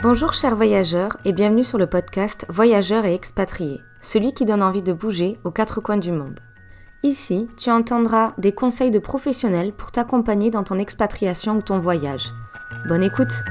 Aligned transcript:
Bonjour 0.00 0.32
chers 0.32 0.54
voyageurs 0.54 1.16
et 1.24 1.32
bienvenue 1.32 1.64
sur 1.64 1.76
le 1.76 1.88
podcast 1.88 2.46
Voyageurs 2.48 3.04
et 3.04 3.14
expatriés, 3.14 3.82
celui 4.00 4.32
qui 4.32 4.44
donne 4.44 4.62
envie 4.62 4.80
de 4.80 4.92
bouger 4.92 5.40
aux 5.42 5.50
quatre 5.50 5.80
coins 5.80 5.96
du 5.96 6.12
monde. 6.12 6.38
Ici, 7.02 7.48
tu 7.56 7.68
entendras 7.72 8.32
des 8.38 8.52
conseils 8.52 8.92
de 8.92 9.00
professionnels 9.00 9.72
pour 9.72 9.90
t'accompagner 9.90 10.52
dans 10.52 10.62
ton 10.62 10.78
expatriation 10.78 11.56
ou 11.56 11.62
ton 11.62 11.80
voyage. 11.80 12.32
Bonne 12.86 13.02
écoute 13.02 13.42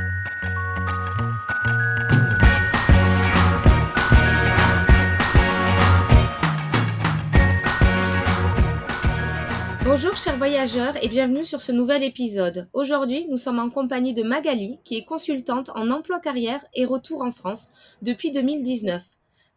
Bonjour 9.99 10.15
chers 10.15 10.37
voyageurs 10.37 11.03
et 11.03 11.07
bienvenue 11.07 11.43
sur 11.43 11.59
ce 11.59 11.71
nouvel 11.71 12.03
épisode. 12.03 12.69
Aujourd'hui, 12.71 13.25
nous 13.31 13.37
sommes 13.37 13.57
en 13.57 13.71
compagnie 13.71 14.13
de 14.13 14.21
Magali, 14.21 14.77
qui 14.83 14.95
est 14.95 15.03
consultante 15.03 15.71
en 15.73 15.89
emploi 15.89 16.19
carrière 16.19 16.63
et 16.75 16.85
retour 16.85 17.23
en 17.23 17.31
France 17.31 17.71
depuis 18.03 18.29
2019. 18.29 19.01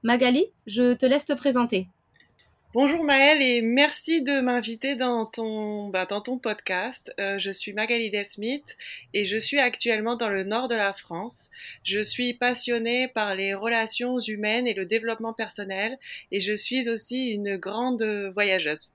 Magali, 0.03 0.47
je 0.67 0.95
te 0.95 1.05
laisse 1.05 1.27
te 1.27 1.35
présenter. 1.35 1.89
Bonjour 2.73 3.03
Maëlle 3.03 3.43
et 3.43 3.63
merci 3.63 4.23
de 4.23 4.41
m'inviter 4.41 4.95
dans 4.95 5.27
ton, 5.27 5.89
bah, 5.89 6.07
ton 6.07 6.39
podcast. 6.39 7.13
Euh, 7.19 7.37
je 7.41 7.51
suis 7.51 7.73
Magali 7.73 8.11
Desmith 8.11 8.65
et 9.13 9.27
je 9.27 9.39
suis 9.39 9.59
actuellement 9.59 10.15
dans 10.15 10.29
le 10.29 10.45
nord 10.45 10.69
de 10.69 10.77
la 10.77 10.93
France. 10.93 11.51
Je 11.83 12.01
suis 12.01 12.33
passionnée 12.33 13.09
par 13.09 13.35
les 13.35 13.55
relations 13.55 14.21
humaines 14.21 14.69
et 14.69 14.75
le 14.75 14.87
développement 14.87 15.33
personnel 15.33 15.99
et 16.31 16.41
je 16.41 16.55
suis 16.55 16.89
aussi 16.89 17.31
une 17.31 17.57
grande 17.57 18.05
voyageuse. 18.35 18.89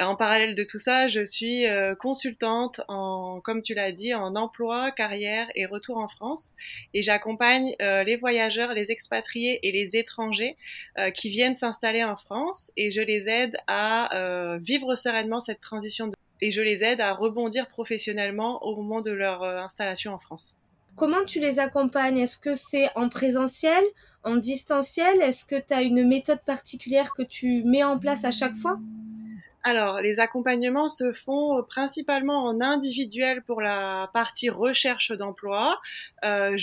En 0.00 0.16
parallèle 0.16 0.54
de 0.54 0.64
tout 0.64 0.78
ça, 0.78 1.08
je 1.08 1.22
suis 1.22 1.66
euh, 1.66 1.94
consultante 1.94 2.80
en, 2.88 3.40
comme 3.44 3.60
tu 3.60 3.74
l'as 3.74 3.92
dit, 3.92 4.14
en 4.14 4.34
emploi, 4.34 4.90
carrière 4.92 5.46
et 5.54 5.66
retour 5.66 5.98
en 5.98 6.08
France. 6.08 6.52
Et 6.94 7.02
j'accompagne 7.02 7.74
euh, 7.82 8.02
les 8.02 8.16
voyageurs, 8.16 8.72
les 8.72 8.90
expatriés 8.90 9.60
et 9.62 9.72
les 9.72 9.96
étrangers 9.98 10.56
euh, 10.98 11.10
qui 11.10 11.28
viennent 11.28 11.54
s'installer 11.54 12.02
en 12.02 12.16
France 12.16 12.72
et 12.78 12.90
je 12.90 13.02
les 13.02 13.28
aide 13.28 13.58
à 13.66 14.08
vivre 14.60 14.96
sereinement 14.96 15.40
cette 15.40 15.60
transition 15.60 16.10
et 16.40 16.50
je 16.50 16.62
les 16.62 16.82
aide 16.82 17.00
à 17.00 17.12
rebondir 17.12 17.68
professionnellement 17.68 18.64
au 18.64 18.76
moment 18.76 19.02
de 19.02 19.10
leur 19.10 19.42
installation 19.42 20.14
en 20.14 20.18
France. 20.18 20.56
Comment 20.96 21.24
tu 21.26 21.40
les 21.40 21.58
accompagnes? 21.58 22.18
Est-ce 22.18 22.38
que 22.38 22.54
c'est 22.54 22.88
en 22.96 23.08
présentiel, 23.08 23.82
en 24.24 24.36
distanciel? 24.36 25.20
Est-ce 25.20 25.44
que 25.44 25.56
tu 25.56 25.74
as 25.74 25.82
une 25.82 26.06
méthode 26.06 26.42
particulière 26.44 27.12
que 27.14 27.22
tu 27.22 27.62
mets 27.64 27.84
en 27.84 27.98
place 27.98 28.24
à 28.24 28.30
chaque 28.30 28.54
fois? 28.54 28.78
Alors, 29.62 30.00
les 30.00 30.20
accompagnements 30.20 30.88
se 30.88 31.12
font 31.12 31.58
euh, 31.58 31.62
principalement 31.62 32.44
en 32.44 32.60
individuel 32.60 33.42
pour 33.42 33.60
la 33.60 34.08
partie 34.14 34.48
recherche 34.48 35.12
d'emploi. 35.12 35.78
Euh, 36.24 36.56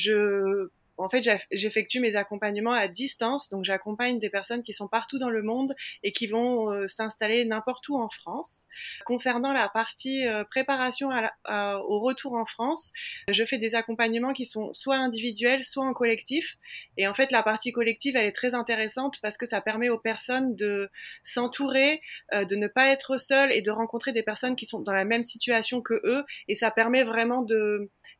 en 0.98 1.09
fait, 1.09 1.22
j'effectue 1.52 2.00
mes 2.00 2.16
accompagnements 2.16 2.73
à 2.73 2.88
distance, 2.88 3.50
donc 3.50 3.64
j'accompagne 3.64 4.20
des 4.20 4.30
personnes 4.30 4.64
qui 4.64 4.73
sont 4.73 4.88
partout 4.88 5.20
dans 5.20 5.30
le 5.30 5.44
monde 5.44 5.76
et 6.04 6.12
qui 6.12 6.28
vont 6.28 6.72
euh, 6.72 6.88
s'installer 6.88 7.45
n'importe 7.45 7.88
où 7.89 7.98
en 7.98 8.09
France. 8.09 8.66
Concernant 9.06 9.54
la 9.54 9.70
partie 9.70 10.28
euh, 10.28 10.44
préparation 10.44 11.09
au 11.50 12.00
retour 12.00 12.34
en 12.34 12.45
France, 12.45 12.92
je 13.30 13.45
fais 13.45 13.58
des 13.58 13.76
accompagnements 13.76 14.34
qui 14.34 14.45
sont 14.45 14.73
soit 14.73 14.98
individuels, 14.98 15.64
soit 15.64 15.86
en 15.86 15.94
collectif. 15.94 16.58
Et 16.98 17.08
en 17.08 17.14
fait, 17.14 17.32
la 17.32 17.44
partie 17.44 17.72
collective, 17.72 18.16
elle 18.16 18.26
est 18.26 18.36
très 18.36 18.54
intéressante 18.56 19.20
parce 19.22 19.38
que 19.38 19.45
ça 19.45 19.61
permet 19.61 19.89
aux 19.89 20.00
personnes 20.00 20.56
de 20.56 20.89
s'entourer, 21.23 22.02
euh, 22.34 22.45
de 22.45 22.56
ne 22.56 22.67
pas 22.67 22.88
être 22.88 23.17
seules 23.17 23.52
et 23.52 23.61
de 23.61 23.72
rencontrer 23.72 24.14
des 24.14 24.23
personnes 24.23 24.56
qui 24.56 24.66
sont 24.66 24.80
dans 24.80 24.94
la 24.94 25.06
même 25.06 25.23
situation 25.23 25.82
que 25.82 26.02
eux. 26.04 26.23
Et 26.48 26.56
ça 26.56 26.72
permet 26.72 27.04
vraiment 27.04 27.45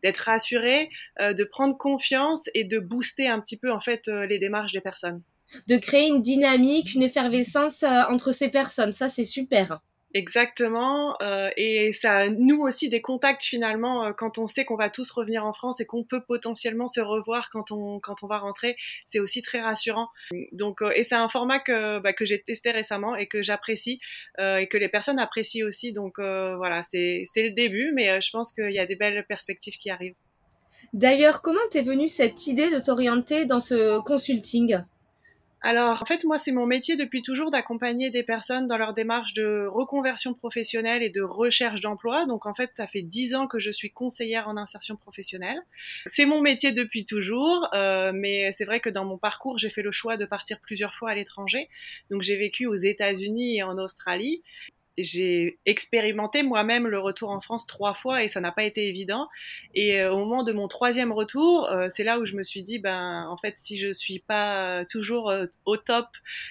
d'être 0.04 0.18
rassuré, 0.18 0.90
de 1.20 1.44
prendre 1.44 1.78
confiance 1.78 2.44
et 2.54 2.67
de 2.68 2.80
booster 2.80 3.28
un 3.28 3.40
petit 3.40 3.58
peu 3.58 3.72
en 3.72 3.80
fait 3.80 4.08
euh, 4.08 4.26
les 4.26 4.40
démarches 4.40 4.74
des 4.74 4.82
personnes. 4.82 5.22
De 5.68 5.78
créer 5.78 6.08
une 6.08 6.22
dynamique, 6.22 6.94
une 6.94 7.04
effervescence 7.04 7.84
euh, 7.84 8.04
entre 8.10 8.32
ces 8.32 8.50
personnes, 8.50 8.92
ça 8.92 9.10
c'est 9.10 9.26
super. 9.26 9.82
Exactement, 10.14 11.16
euh, 11.22 11.50
et 11.58 11.92
ça 11.92 12.30
noue 12.30 12.66
aussi 12.66 12.88
des 12.88 13.02
contacts 13.02 13.44
finalement 13.44 14.06
euh, 14.06 14.14
quand 14.14 14.38
on 14.38 14.48
sait 14.48 14.64
qu'on 14.64 14.78
va 14.78 14.90
tous 14.90 15.12
revenir 15.12 15.46
en 15.46 15.52
France 15.52 15.82
et 15.82 15.86
qu'on 15.86 16.06
peut 16.06 16.24
potentiellement 16.26 16.88
se 16.88 17.02
revoir 17.02 17.50
quand 17.52 17.72
on 17.72 18.00
quand 18.00 18.24
on 18.24 18.28
va 18.28 18.38
rentrer. 18.40 18.78
C'est 19.08 19.20
aussi 19.20 19.42
très 19.42 19.60
rassurant. 19.60 20.08
Donc, 20.54 20.82
euh, 20.82 20.92
et 20.96 21.04
c'est 21.04 21.16
un 21.16 21.28
format 21.28 21.60
que 21.60 22.00
bah, 22.00 22.14
que 22.14 22.26
j'ai 22.26 22.42
testé 22.42 22.72
récemment 22.72 23.16
et 23.16 23.28
que 23.28 23.42
j'apprécie 23.44 24.00
et 24.40 24.68
que 24.68 24.78
les 24.78 24.90
personnes 24.90 25.20
apprécient 25.20 25.68
aussi. 25.68 25.92
Donc 25.92 26.20
voilà, 26.20 26.84
c'est 26.84 27.24
c'est 27.26 27.44
le 27.44 27.52
début, 27.52 27.92
mais 27.94 28.22
je 28.22 28.32
pense 28.32 28.54
qu'il 28.54 28.72
y 28.72 28.80
a 28.80 28.86
des 28.86 28.96
belles 28.96 29.26
perspectives 29.28 29.78
qui 29.78 29.90
arrivent. 29.90 30.16
D'ailleurs, 30.94 31.42
comment 31.42 31.60
t'es 31.72 31.82
venue 31.82 32.08
cette 32.08 32.48
idée 32.48 32.70
de 32.70 32.80
t'orienter 32.80 33.46
dans 33.46 33.60
ce 33.60 34.00
consulting? 34.02 34.80
Alors, 35.62 36.02
en 36.02 36.06
fait, 36.06 36.24
moi, 36.24 36.38
c'est 36.38 36.52
mon 36.52 36.68
métier 36.68 36.96
depuis 36.96 37.24
toujours 37.24 37.50
d'accompagner 37.50 38.12
des 38.12 38.22
personnes 38.22 38.68
dans 38.68 38.78
leur 38.78 38.94
démarche 38.94 39.34
de 39.34 39.66
reconversion 39.68 40.36
professionnelle 40.36 41.02
et 41.02 41.10
de 41.10 41.22
recherche 41.22 41.82
d'emploi. 41.82 42.26
Donc, 42.28 42.46
en 42.46 42.54
fait, 42.54 42.70
ça 42.76 42.86
fait 42.86 43.02
dix 43.02 43.34
ans 43.34 43.48
que 43.48 43.60
je 43.60 43.72
suis 43.72 43.90
conseillère 43.90 44.48
en 44.48 44.56
insertion 44.56 44.96
professionnelle. 44.96 45.60
C'est 46.06 46.26
mon 46.26 46.42
métier 46.42 46.72
depuis 46.74 47.06
toujours, 47.06 47.68
euh, 47.74 48.12
mais 48.14 48.54
c'est 48.54 48.66
vrai 48.66 48.80
que 48.80 48.90
dans 48.90 49.04
mon 49.04 49.18
parcours, 49.18 49.58
j'ai 49.58 49.72
fait 49.72 49.82
le 49.82 49.92
choix 49.92 50.16
de 50.16 50.26
partir 50.26 50.60
plusieurs 50.60 50.94
fois 50.94 51.10
à 51.10 51.16
l'étranger. 51.16 51.70
Donc, 52.12 52.22
j'ai 52.22 52.38
vécu 52.38 52.68
aux 52.68 52.76
États-Unis 52.76 53.58
et 53.58 53.64
en 53.64 53.80
Australie 53.80 54.44
j'ai 54.98 55.60
expérimenté 55.66 56.42
moi-même 56.42 56.88
le 56.88 57.00
retour 57.00 57.30
en 57.30 57.40
France 57.40 57.68
trois 57.68 57.94
fois 57.94 58.24
et 58.24 58.28
ça 58.28 58.42
n'a 58.42 58.52
pas 58.52 58.64
été 58.64 58.88
évident. 58.88 59.30
Et 59.76 60.00
euh, 60.00 60.12
au 60.12 60.18
moment 60.18 60.44
de 60.44 60.52
mon 60.52 60.68
troisième 60.68 61.12
retour, 61.12 61.70
euh, 61.70 61.88
c'est 61.90 62.04
là 62.04 62.20
où 62.20 62.26
je 62.26 62.36
me 62.36 62.44
suis 62.44 62.64
dit, 62.64 62.80
ben 62.80 63.28
en 63.30 63.38
fait, 63.38 63.56
si 63.58 63.78
je 63.78 63.94
suis 63.94 64.20
pas 64.20 64.86
toujours 64.86 65.30
euh, 65.30 65.46
au 65.66 65.78
top 65.78 66.08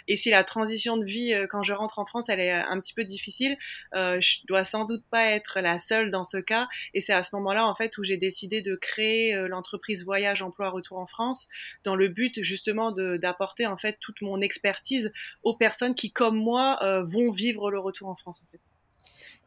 et 0.06 0.16
si 0.16 0.30
la 0.30 0.44
transition 0.44 0.96
de 0.96 1.04
vie 1.04 1.34
quand 1.50 1.62
je 1.62 1.72
rentre 1.72 1.98
en 1.98 2.06
France, 2.06 2.28
elle 2.28 2.40
est 2.40 2.52
un 2.52 2.80
petit 2.80 2.94
peu 2.94 3.04
difficile, 3.04 3.56
je 3.94 4.46
dois 4.46 4.64
sans 4.64 4.84
doute 4.84 5.04
pas 5.10 5.30
être 5.30 5.60
la 5.60 5.78
seule 5.78 6.10
dans 6.10 6.24
ce 6.24 6.38
cas. 6.38 6.68
Et 6.94 7.00
c'est 7.00 7.12
à 7.12 7.24
ce 7.24 7.34
moment-là 7.36 7.66
en 7.66 7.74
fait 7.74 7.98
où 7.98 8.04
j'ai 8.04 8.16
décidé 8.16 8.62
de 8.62 8.74
créer 8.76 9.34
l'entreprise 9.48 10.04
Voyage 10.04 10.42
Emploi 10.42 10.70
Retour 10.70 10.98
en 10.98 11.06
France 11.06 11.48
dans 11.84 11.96
le 11.96 12.08
but 12.08 12.42
justement 12.42 12.92
d'apporter 12.92 13.66
en 13.66 13.76
fait 13.76 13.98
toute 14.00 14.20
mon 14.22 14.40
expertise 14.40 15.12
aux 15.42 15.56
personnes 15.56 15.94
qui 15.94 16.12
comme 16.12 16.36
moi 16.36 16.78
vont 17.04 17.30
vivre 17.30 17.70
le 17.70 17.78
retour 17.78 18.08
en 18.08 18.14
France. 18.14 18.35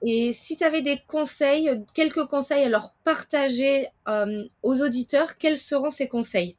Et 0.02 0.32
si 0.34 0.56
tu 0.56 0.64
avais 0.64 0.82
des 0.82 1.00
conseils, 1.08 1.70
quelques 1.94 2.26
conseils 2.26 2.64
à 2.64 2.70
leur 2.70 2.94
partager 3.04 3.88
euh, 4.08 4.42
aux 4.64 4.82
auditeurs, 4.82 5.38
quels 5.38 5.58
seront 5.58 5.90
ces 5.90 6.08
conseils? 6.08 6.56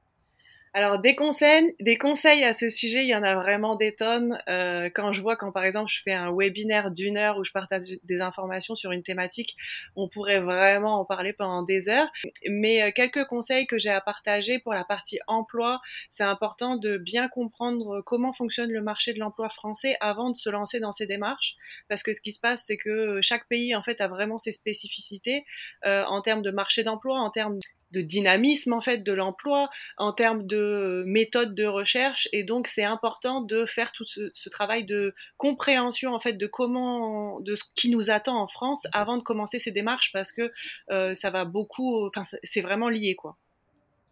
Alors 0.72 1.00
des 1.00 1.16
conseils, 1.16 1.74
des 1.80 1.98
conseils 1.98 2.44
à 2.44 2.54
ce 2.54 2.68
sujet, 2.68 3.02
il 3.02 3.08
y 3.08 3.14
en 3.16 3.24
a 3.24 3.34
vraiment 3.34 3.74
des 3.74 3.94
tonnes. 3.94 4.40
Euh, 4.48 4.88
quand 4.94 5.12
je 5.12 5.20
vois 5.20 5.34
quand 5.34 5.50
par 5.50 5.64
exemple 5.64 5.90
je 5.90 6.00
fais 6.02 6.12
un 6.12 6.32
webinaire 6.32 6.92
d'une 6.92 7.16
heure 7.16 7.38
où 7.38 7.44
je 7.44 7.50
partage 7.50 7.82
des 8.04 8.20
informations 8.20 8.76
sur 8.76 8.92
une 8.92 9.02
thématique, 9.02 9.56
on 9.96 10.08
pourrait 10.08 10.38
vraiment 10.38 11.00
en 11.00 11.04
parler 11.04 11.32
pendant 11.32 11.62
des 11.62 11.88
heures. 11.88 12.08
Mais 12.48 12.82
euh, 12.82 12.92
quelques 12.92 13.24
conseils 13.24 13.66
que 13.66 13.78
j'ai 13.78 13.90
à 13.90 14.00
partager 14.00 14.60
pour 14.60 14.72
la 14.72 14.84
partie 14.84 15.18
emploi, 15.26 15.80
c'est 16.08 16.22
important 16.22 16.76
de 16.76 16.98
bien 16.98 17.28
comprendre 17.28 18.00
comment 18.02 18.32
fonctionne 18.32 18.70
le 18.70 18.82
marché 18.82 19.12
de 19.12 19.18
l'emploi 19.18 19.48
français 19.48 19.96
avant 20.00 20.30
de 20.30 20.36
se 20.36 20.50
lancer 20.50 20.78
dans 20.78 20.92
ces 20.92 21.06
démarches, 21.06 21.56
parce 21.88 22.04
que 22.04 22.12
ce 22.12 22.20
qui 22.20 22.30
se 22.30 22.40
passe, 22.40 22.64
c'est 22.66 22.76
que 22.76 23.20
chaque 23.22 23.48
pays 23.48 23.74
en 23.74 23.82
fait 23.82 24.00
a 24.00 24.06
vraiment 24.06 24.38
ses 24.38 24.52
spécificités 24.52 25.44
euh, 25.84 26.04
en 26.04 26.20
termes 26.20 26.42
de 26.42 26.50
marché 26.52 26.84
d'emploi, 26.84 27.18
en 27.18 27.30
termes 27.30 27.58
de 27.92 28.00
dynamisme 28.00 28.72
en 28.72 28.80
fait 28.80 28.98
de 28.98 29.12
l'emploi 29.12 29.68
en 29.96 30.12
termes 30.12 30.46
de 30.46 31.02
méthode 31.06 31.54
de 31.54 31.64
recherche 31.64 32.28
et 32.32 32.44
donc 32.44 32.68
c'est 32.68 32.84
important 32.84 33.40
de 33.40 33.66
faire 33.66 33.92
tout 33.92 34.04
ce, 34.04 34.48
travail 34.50 34.84
de 34.84 35.14
compréhension 35.36 36.14
en 36.14 36.20
fait 36.20 36.34
de 36.34 36.46
comment 36.46 37.40
de 37.40 37.54
ce 37.54 37.64
qui 37.74 37.90
nous 37.90 38.10
attend 38.10 38.40
en 38.40 38.48
France 38.48 38.86
avant 38.92 39.16
de 39.16 39.22
commencer 39.22 39.58
ces 39.58 39.70
démarches 39.70 40.12
parce 40.12 40.32
que 40.32 40.52
euh, 40.90 41.14
ça 41.14 41.30
va 41.30 41.44
beaucoup 41.44 42.06
enfin 42.06 42.22
c'est 42.42 42.60
vraiment 42.60 42.88
lié 42.88 43.14
quoi. 43.14 43.34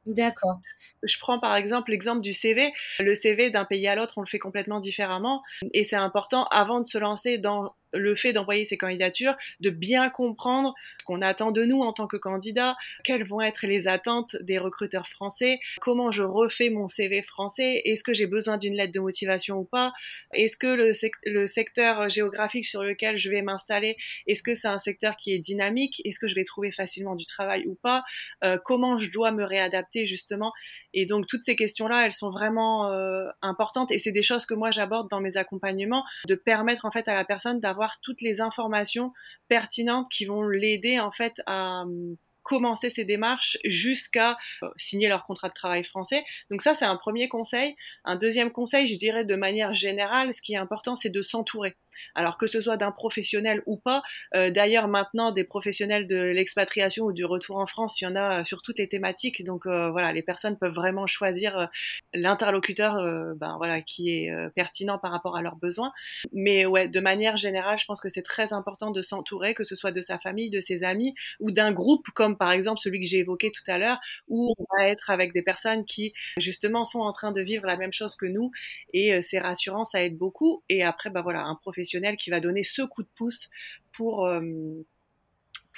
D'accord. 0.08 0.60
Je 1.02 1.18
prends 1.18 1.38
par 1.38 1.54
exemple 1.54 1.90
l'exemple 1.90 2.22
du 2.22 2.32
CV. 2.32 2.72
Le 2.98 3.14
CV 3.14 3.50
d'un 3.50 3.66
pays 3.66 3.86
à 3.88 3.94
l'autre, 3.94 4.14
on 4.16 4.22
le 4.22 4.26
fait 4.26 4.38
complètement 4.38 4.80
différemment. 4.80 5.42
Et 5.74 5.84
c'est 5.84 5.96
important, 5.96 6.46
avant 6.46 6.80
de 6.80 6.86
se 6.86 6.96
lancer 6.96 7.36
dans 7.36 7.74
le 7.92 8.14
fait 8.14 8.32
d'envoyer 8.32 8.64
ces 8.64 8.76
candidatures, 8.76 9.36
de 9.60 9.70
bien 9.70 10.10
comprendre 10.10 10.74
ce 11.00 11.04
qu'on 11.04 11.22
attend 11.22 11.50
de 11.50 11.64
nous 11.64 11.80
en 11.80 11.92
tant 11.92 12.06
que 12.06 12.16
candidat, 12.16 12.76
quelles 13.04 13.24
vont 13.24 13.40
être 13.40 13.66
les 13.66 13.88
attentes 13.88 14.36
des 14.40 14.58
recruteurs 14.58 15.08
français, 15.08 15.60
comment 15.80 16.10
je 16.10 16.22
refais 16.22 16.70
mon 16.70 16.86
CV 16.86 17.22
français, 17.22 17.82
est-ce 17.84 18.04
que 18.04 18.12
j'ai 18.12 18.26
besoin 18.26 18.58
d'une 18.58 18.74
lettre 18.74 18.92
de 18.92 19.00
motivation 19.00 19.58
ou 19.58 19.64
pas, 19.64 19.92
est-ce 20.34 20.56
que 20.56 20.66
le, 20.66 21.46
secteur 21.46 22.08
géographique 22.08 22.66
sur 22.66 22.82
lequel 22.82 23.18
je 23.18 23.30
vais 23.30 23.42
m'installer, 23.42 23.96
est-ce 24.26 24.42
que 24.42 24.54
c'est 24.54 24.68
un 24.68 24.78
secteur 24.78 25.16
qui 25.16 25.32
est 25.32 25.38
dynamique, 25.38 26.02
est-ce 26.04 26.18
que 26.18 26.28
je 26.28 26.34
vais 26.34 26.44
trouver 26.44 26.70
facilement 26.70 27.16
du 27.16 27.26
travail 27.26 27.66
ou 27.66 27.74
pas, 27.74 28.04
euh, 28.44 28.58
comment 28.64 28.98
je 28.98 29.10
dois 29.10 29.30
me 29.30 29.44
réadapter 29.44 30.06
justement. 30.06 30.52
Et 30.94 31.06
donc 31.06 31.26
toutes 31.26 31.44
ces 31.44 31.56
questions-là, 31.56 32.04
elles 32.04 32.12
sont 32.12 32.30
vraiment 32.30 32.92
euh, 32.92 33.28
importantes 33.42 33.90
et 33.90 33.98
c'est 33.98 34.12
des 34.12 34.22
choses 34.22 34.46
que 34.46 34.54
moi 34.54 34.70
j'aborde 34.70 35.08
dans 35.08 35.20
mes 35.20 35.36
accompagnements, 35.36 36.04
de 36.26 36.34
permettre 36.34 36.84
en 36.84 36.90
fait 36.90 37.08
à 37.08 37.14
la 37.14 37.24
personne 37.24 37.60
d'avoir 37.60 37.77
toutes 38.02 38.20
les 38.20 38.40
informations 38.40 39.12
pertinentes 39.48 40.08
qui 40.10 40.24
vont 40.24 40.42
l'aider 40.42 41.00
en 41.00 41.10
fait 41.10 41.40
à 41.46 41.82
hum, 41.82 42.16
commencer 42.48 42.88
ces 42.88 43.04
démarches 43.04 43.58
jusqu'à 43.64 44.38
euh, 44.62 44.70
signer 44.76 45.08
leur 45.08 45.26
contrat 45.26 45.50
de 45.50 45.54
travail 45.54 45.84
français. 45.84 46.24
Donc 46.50 46.62
ça, 46.62 46.74
c'est 46.74 46.86
un 46.86 46.96
premier 46.96 47.28
conseil. 47.28 47.76
Un 48.06 48.16
deuxième 48.16 48.50
conseil, 48.50 48.88
je 48.88 48.96
dirais 48.96 49.26
de 49.26 49.36
manière 49.36 49.74
générale, 49.74 50.32
ce 50.32 50.40
qui 50.40 50.54
est 50.54 50.56
important, 50.56 50.96
c'est 50.96 51.10
de 51.10 51.20
s'entourer. 51.20 51.76
Alors 52.14 52.38
que 52.38 52.46
ce 52.46 52.60
soit 52.60 52.76
d'un 52.76 52.92
professionnel 52.92 53.62
ou 53.66 53.76
pas. 53.76 54.02
Euh, 54.34 54.50
d'ailleurs, 54.50 54.88
maintenant, 54.88 55.30
des 55.30 55.44
professionnels 55.44 56.06
de 56.06 56.16
l'expatriation 56.16 57.04
ou 57.04 57.12
du 57.12 57.26
retour 57.26 57.58
en 57.58 57.66
France, 57.66 58.00
il 58.00 58.04
y 58.04 58.06
en 58.06 58.16
a 58.16 58.44
sur 58.44 58.62
toutes 58.62 58.78
les 58.78 58.88
thématiques. 58.88 59.44
Donc 59.44 59.66
voilà, 59.66 60.12
les 60.12 60.22
personnes 60.22 60.56
peuvent 60.56 60.72
vraiment 60.72 61.06
choisir 61.06 61.68
l'interlocuteur 62.14 62.94
ben, 63.36 63.56
voilà, 63.58 63.82
qui 63.82 64.10
est 64.10 64.32
pertinent 64.54 64.98
par 64.98 65.10
rapport 65.10 65.36
à 65.36 65.42
leurs 65.42 65.56
besoins. 65.56 65.92
Mais 66.32 66.64
ouais, 66.64 66.88
de 66.88 67.00
manière 67.00 67.36
générale, 67.36 67.78
je 67.78 67.84
pense 67.84 68.00
que 68.00 68.08
c'est 68.08 68.22
très 68.22 68.52
important 68.52 68.90
de 68.90 69.02
s'entourer, 69.02 69.54
que 69.54 69.64
ce 69.64 69.76
soit 69.76 69.92
de 69.92 70.00
sa 70.00 70.18
famille, 70.18 70.50
de 70.50 70.60
ses 70.60 70.82
amis 70.84 71.14
ou 71.40 71.50
d'un 71.50 71.72
groupe 71.72 72.06
comme 72.14 72.37
par 72.38 72.52
exemple 72.52 72.80
celui 72.80 73.00
que 73.00 73.06
j'ai 73.06 73.18
évoqué 73.18 73.50
tout 73.50 73.68
à 73.70 73.78
l'heure, 73.78 73.98
où 74.28 74.54
on 74.58 74.64
va 74.76 74.88
être 74.88 75.10
avec 75.10 75.32
des 75.32 75.42
personnes 75.42 75.84
qui 75.84 76.12
justement 76.38 76.84
sont 76.84 77.00
en 77.00 77.12
train 77.12 77.32
de 77.32 77.40
vivre 77.40 77.66
la 77.66 77.76
même 77.76 77.92
chose 77.92 78.16
que 78.16 78.26
nous 78.26 78.50
et 78.92 79.14
euh, 79.14 79.22
c'est 79.22 79.38
rassurant, 79.38 79.84
ça 79.84 80.02
aide 80.02 80.16
beaucoup. 80.16 80.62
Et 80.68 80.82
après, 80.82 81.10
bah 81.10 81.22
voilà, 81.22 81.42
un 81.42 81.56
professionnel 81.56 82.16
qui 82.16 82.30
va 82.30 82.40
donner 82.40 82.62
ce 82.62 82.82
coup 82.82 83.02
de 83.02 83.08
pouce 83.14 83.48
pour 83.92 84.26
euh, 84.26 84.40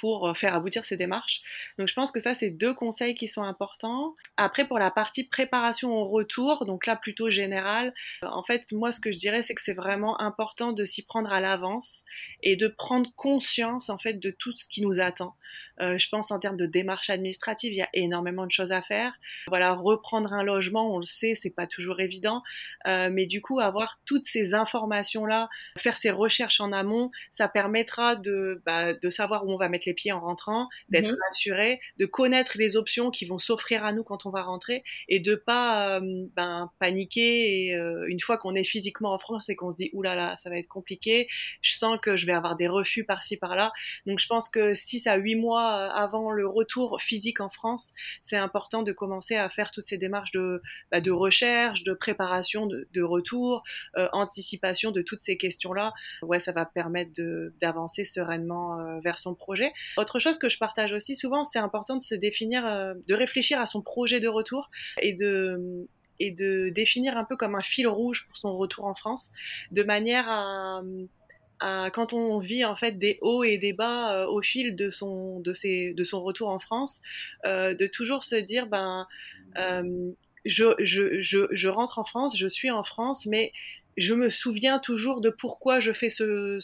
pour 0.01 0.27
euh, 0.27 0.33
faire 0.33 0.55
aboutir 0.55 0.83
ces 0.83 0.97
démarches. 0.97 1.41
Donc 1.77 1.87
je 1.87 1.93
pense 1.93 2.11
que 2.11 2.19
ça, 2.19 2.33
c'est 2.33 2.49
deux 2.49 2.73
conseils 2.73 3.13
qui 3.13 3.27
sont 3.27 3.43
importants. 3.43 4.15
Après, 4.35 4.67
pour 4.67 4.79
la 4.79 4.89
partie 4.89 5.23
préparation 5.23 5.93
au 5.93 6.07
retour, 6.09 6.65
donc 6.65 6.87
là 6.87 6.95
plutôt 6.95 7.29
général, 7.29 7.93
euh, 8.23 8.27
en 8.27 8.41
fait, 8.41 8.71
moi, 8.71 8.91
ce 8.91 8.99
que 8.99 9.11
je 9.11 9.19
dirais, 9.19 9.43
c'est 9.43 9.53
que 9.53 9.61
c'est 9.61 9.73
vraiment 9.73 10.19
important 10.19 10.73
de 10.73 10.83
s'y 10.85 11.05
prendre 11.05 11.31
à 11.31 11.39
l'avance 11.39 12.03
et 12.41 12.55
de 12.55 12.67
prendre 12.67 13.11
conscience, 13.15 13.89
en 13.89 13.99
fait, 13.99 14.15
de 14.15 14.31
tout 14.31 14.55
ce 14.55 14.67
qui 14.67 14.81
nous 14.81 14.99
attend. 14.99 15.35
Euh, 15.81 15.97
je 15.97 16.09
pense 16.09 16.31
en 16.31 16.39
termes 16.39 16.57
de 16.57 16.65
démarches 16.65 17.09
administratives, 17.09 17.73
il 17.73 17.77
y 17.77 17.81
a 17.81 17.89
énormément 17.93 18.45
de 18.45 18.51
choses 18.51 18.71
à 18.71 18.81
faire. 18.81 19.13
Voilà, 19.47 19.73
reprendre 19.73 20.31
un 20.33 20.43
logement, 20.43 20.93
on 20.93 20.99
le 20.99 21.05
sait, 21.05 21.33
c'est 21.35 21.49
pas 21.49 21.67
toujours 21.67 21.99
évident, 21.99 22.43
euh, 22.87 23.09
mais 23.11 23.25
du 23.25 23.41
coup, 23.41 23.59
avoir 23.59 23.99
toutes 24.05 24.25
ces 24.25 24.53
informations-là, 24.53 25.49
faire 25.77 25.97
ces 25.97 26.11
recherches 26.11 26.61
en 26.61 26.71
amont, 26.71 27.11
ça 27.31 27.47
permettra 27.47 28.15
de, 28.15 28.61
bah, 28.65 28.93
de 28.93 29.09
savoir 29.09 29.45
où 29.45 29.51
on 29.51 29.57
va 29.57 29.69
mettre 29.69 29.85
les 29.87 29.93
pieds 29.93 30.11
en 30.11 30.19
rentrant, 30.19 30.67
d'être 30.89 31.11
mhm. 31.11 31.17
rassuré, 31.25 31.79
de 31.97 32.05
connaître 32.05 32.57
les 32.57 32.77
options 32.77 33.09
qui 33.11 33.25
vont 33.25 33.39
s'offrir 33.39 33.83
à 33.83 33.93
nous 33.93 34.03
quand 34.03 34.25
on 34.25 34.29
va 34.29 34.43
rentrer 34.43 34.83
et 35.07 35.19
de 35.19 35.35
pas 35.35 35.97
euh, 35.99 36.25
ben, 36.35 36.71
paniquer. 36.79 37.67
Et, 37.67 37.81
une 38.07 38.19
fois 38.19 38.37
qu'on 38.37 38.55
est 38.55 38.63
physiquement 38.63 39.13
en 39.13 39.17
France 39.17 39.49
et 39.49 39.55
qu'on 39.55 39.71
se 39.71 39.77
dit 39.77 39.89
oulala, 39.93 40.15
là 40.15 40.27
là, 40.31 40.37
ça 40.37 40.49
va 40.49 40.57
être 40.57 40.67
compliqué, 40.67 41.27
je 41.61 41.73
sens 41.73 41.97
que 42.01 42.15
je 42.15 42.25
vais 42.25 42.33
avoir 42.33 42.55
des 42.55 42.67
refus 42.67 43.03
par-ci 43.03 43.37
par-là. 43.37 43.71
Donc 44.05 44.19
je 44.19 44.27
pense 44.27 44.49
que 44.49 44.73
6 44.73 45.07
à 45.07 45.15
8 45.15 45.35
mois 45.35 45.70
euh, 45.71 45.89
avant 45.89 46.31
le 46.31 46.47
retour 46.47 47.01
physique 47.01 47.41
en 47.41 47.49
France, 47.49 47.93
c'est 48.21 48.37
important 48.37 48.83
de 48.83 48.91
commencer 48.91 49.35
à 49.35 49.49
faire 49.49 49.71
toutes 49.71 49.85
ces 49.85 49.97
démarches 49.97 50.31
de, 50.31 50.61
bah, 50.91 50.99
recherche, 51.09 51.83
de 51.83 51.93
préparation 51.93 52.65
de, 52.67 53.01
retour, 53.01 53.63
euh, 53.97 54.07
anticipation 54.13 54.91
de 54.91 55.01
toutes 55.01 55.21
ces 55.21 55.37
questions-là. 55.37 55.93
Ouais, 56.21 56.39
ça 56.39 56.51
va 56.51 56.65
permettre 56.65 57.11
d'avancer 57.61 58.05
sereinement 58.05 58.79
euh, 58.79 58.99
vers 58.99 59.19
son 59.19 59.35
projet. 59.35 59.73
Autre 59.97 60.19
chose 60.19 60.37
que 60.37 60.49
je 60.49 60.57
partage 60.57 60.93
aussi 60.93 61.15
souvent, 61.15 61.45
c'est 61.45 61.59
important 61.59 61.97
de 61.97 62.03
se 62.03 62.15
définir, 62.15 62.63
de 62.63 63.13
réfléchir 63.13 63.59
à 63.59 63.65
son 63.65 63.81
projet 63.81 64.19
de 64.19 64.27
retour 64.27 64.69
et 65.01 65.13
de 65.13 66.69
définir 66.69 67.17
un 67.17 67.23
peu 67.23 67.35
comme 67.35 67.55
un 67.55 67.61
fil 67.61 67.87
rouge 67.87 68.25
pour 68.27 68.37
son 68.37 68.57
retour 68.57 68.85
en 68.85 68.93
France, 68.93 69.31
de 69.71 69.83
manière 69.83 70.29
à 70.29 70.81
quand 71.61 72.13
on 72.13 72.39
vit 72.39 72.65
en 72.65 72.75
fait 72.75 72.97
des 72.97 73.17
hauts 73.21 73.43
et 73.43 73.57
des 73.57 73.73
bas 73.73 74.15
euh, 74.15 74.27
au 74.27 74.41
fil 74.41 74.75
de 74.75 74.89
son, 74.89 75.39
de, 75.39 75.53
ses, 75.53 75.93
de 75.93 76.03
son 76.03 76.21
retour 76.23 76.49
en 76.49 76.59
France, 76.59 77.01
euh, 77.45 77.73
de 77.73 77.87
toujours 77.87 78.23
se 78.23 78.35
dire 78.35 78.67
ben 78.67 79.07
euh, 79.57 80.11
je, 80.45 80.73
je, 80.79 81.21
je, 81.21 81.47
je, 81.51 81.67
rentre 81.67 81.99
en 81.99 82.03
France, 82.03 82.37
je 82.37 82.47
suis 82.47 82.71
en 82.71 82.83
France, 82.83 83.27
mais 83.27 83.53
je 83.97 84.13
me 84.13 84.29
souviens 84.29 84.79
toujours 84.79 85.21
de 85.21 85.29
pourquoi 85.29 85.79
je 85.79 85.91
fais 85.91 86.09
ce, 86.09 86.59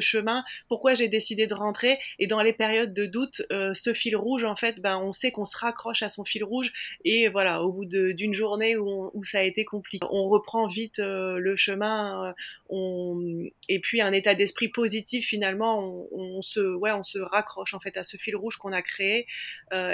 chemin, 0.00 0.44
pourquoi 0.68 0.94
j'ai 0.94 1.08
décidé 1.08 1.46
de 1.46 1.54
rentrer. 1.54 1.98
Et 2.18 2.26
dans 2.26 2.40
les 2.40 2.52
périodes 2.52 2.94
de 2.94 3.06
doute, 3.06 3.42
euh, 3.52 3.74
ce 3.74 3.92
fil 3.92 4.16
rouge, 4.16 4.44
en 4.44 4.56
fait, 4.56 4.80
ben, 4.80 4.98
on 4.98 5.12
sait 5.12 5.30
qu'on 5.30 5.44
se 5.44 5.56
raccroche 5.56 6.02
à 6.02 6.08
son 6.08 6.24
fil 6.24 6.44
rouge. 6.44 6.72
Et 7.04 7.28
voilà, 7.28 7.62
au 7.62 7.72
bout 7.72 7.84
d'une 7.84 8.34
journée 8.34 8.76
où, 8.76 9.24
ça 9.24 9.38
a 9.38 9.42
été 9.42 9.64
compliqué, 9.64 10.06
on 10.10 10.28
reprend 10.28 10.66
vite 10.66 10.98
euh, 10.98 11.38
le 11.38 11.56
chemin. 11.56 12.34
Euh. 12.70 13.48
Et 13.68 13.80
puis 13.80 14.00
un 14.00 14.12
état 14.12 14.34
d'esprit 14.34 14.68
positif, 14.68 15.26
finalement, 15.26 15.78
on, 15.78 16.08
on, 16.38 16.42
se, 16.42 16.60
ouais, 16.60 16.92
on 16.92 17.02
se 17.02 17.18
raccroche 17.18 17.74
en 17.74 17.80
fait 17.80 17.96
à 17.96 18.02
ce 18.02 18.16
fil 18.16 18.36
rouge 18.36 18.56
qu'on 18.56 18.72
a 18.72 18.82
créé 18.82 19.26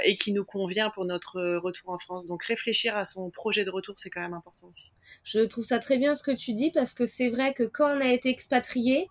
et 0.05 0.16
qui 0.16 0.32
nous 0.32 0.44
convient 0.44 0.90
pour 0.90 1.05
notre 1.05 1.56
retour 1.56 1.90
en 1.90 1.99
France. 1.99 2.26
Donc 2.26 2.44
réfléchir 2.44 2.96
à 2.96 3.05
son 3.05 3.31
projet 3.31 3.64
de 3.64 3.70
retour, 3.70 3.99
c'est 3.99 4.11
quand 4.11 4.20
même 4.20 4.34
important 4.34 4.69
aussi. 4.69 4.90
Je 5.25 5.40
trouve 5.40 5.64
ça 5.64 5.78
très 5.78 5.99
bien 5.99 6.14
ce 6.14 6.23
que 6.23 6.31
tu 6.31 6.52
dis 6.52 6.59
parce 6.68 6.92
que 6.92 7.06
c'est 7.06 7.30
vrai 7.30 7.54
que 7.54 7.62
quand 7.62 7.96
on 7.96 8.00
a 8.00 8.12
été 8.12 8.28
expatrié, 8.28 9.08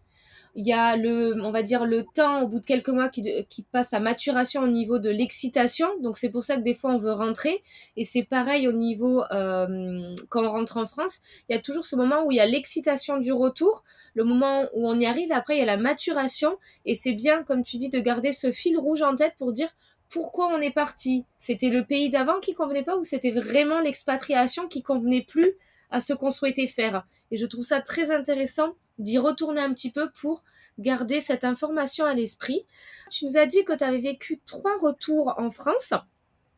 il 0.55 0.65
y 0.67 0.73
a 0.73 0.95
le, 0.95 1.41
on 1.43 1.51
va 1.51 1.63
dire, 1.63 1.85
le 1.85 2.03
temps 2.03 2.41
au 2.41 2.47
bout 2.47 2.59
de 2.59 2.65
quelques 2.65 2.89
mois 2.89 3.09
qui, 3.09 3.23
passe 3.71 3.93
à 3.93 3.99
maturation 3.99 4.63
au 4.63 4.67
niveau 4.67 4.99
de 4.99 5.09
l'excitation. 5.09 5.87
Donc 6.01 6.17
c'est 6.17 6.29
pour 6.29 6.43
ça 6.43 6.55
que 6.55 6.61
des 6.61 6.73
fois 6.73 6.91
on 6.91 6.97
veut 6.97 7.13
rentrer. 7.13 7.61
Et 7.97 8.03
c'est 8.03 8.23
pareil 8.23 8.67
au 8.67 8.71
niveau 8.71 9.23
euh, 9.31 10.13
quand 10.29 10.43
on 10.43 10.49
rentre 10.49 10.77
en 10.77 10.87
France. 10.87 11.19
Il 11.47 11.55
y 11.55 11.57
a 11.57 11.61
toujours 11.61 11.85
ce 11.85 11.95
moment 11.95 12.23
où 12.25 12.31
il 12.31 12.35
y 12.35 12.41
a 12.41 12.45
l'excitation 12.45 13.17
du 13.17 13.31
retour, 13.31 13.83
le 14.15 14.23
moment 14.23 14.63
où 14.73 14.87
on 14.87 14.99
y 14.99 15.05
arrive. 15.05 15.31
Après 15.31 15.55
il 15.55 15.59
y 15.59 15.63
a 15.63 15.65
la 15.65 15.77
maturation. 15.77 16.57
Et 16.85 16.95
c'est 16.95 17.13
bien, 17.13 17.43
comme 17.43 17.63
tu 17.63 17.77
dis, 17.77 17.89
de 17.89 17.99
garder 17.99 18.31
ce 18.31 18.51
fil 18.51 18.77
rouge 18.77 19.01
en 19.01 19.15
tête 19.15 19.33
pour 19.37 19.53
dire 19.53 19.69
pourquoi 20.09 20.47
on 20.47 20.59
est 20.59 20.71
parti. 20.71 21.25
C'était 21.37 21.69
le 21.69 21.85
pays 21.85 22.09
d'avant 22.09 22.39
qui 22.39 22.53
convenait 22.53 22.83
pas 22.83 22.97
ou 22.97 23.03
c'était 23.03 23.31
vraiment 23.31 23.79
l'expatriation 23.79 24.67
qui 24.67 24.81
convenait 24.81 25.21
plus 25.21 25.55
à 25.89 26.01
ce 26.01 26.13
qu'on 26.13 26.31
souhaitait 26.31 26.67
faire. 26.67 27.05
Et 27.31 27.37
je 27.37 27.45
trouve 27.45 27.63
ça 27.63 27.81
très 27.81 28.11
intéressant 28.11 28.75
d'y 28.97 29.17
retourner 29.17 29.61
un 29.61 29.73
petit 29.73 29.91
peu 29.91 30.09
pour 30.11 30.43
garder 30.77 31.19
cette 31.19 31.43
information 31.43 32.05
à 32.05 32.13
l'esprit. 32.13 32.65
Tu 33.09 33.25
nous 33.25 33.37
as 33.37 33.45
dit 33.45 33.63
que 33.63 33.73
tu 33.73 33.83
avais 33.83 33.99
vécu 33.99 34.39
trois 34.45 34.77
retours 34.77 35.33
en 35.37 35.49
France. 35.49 35.93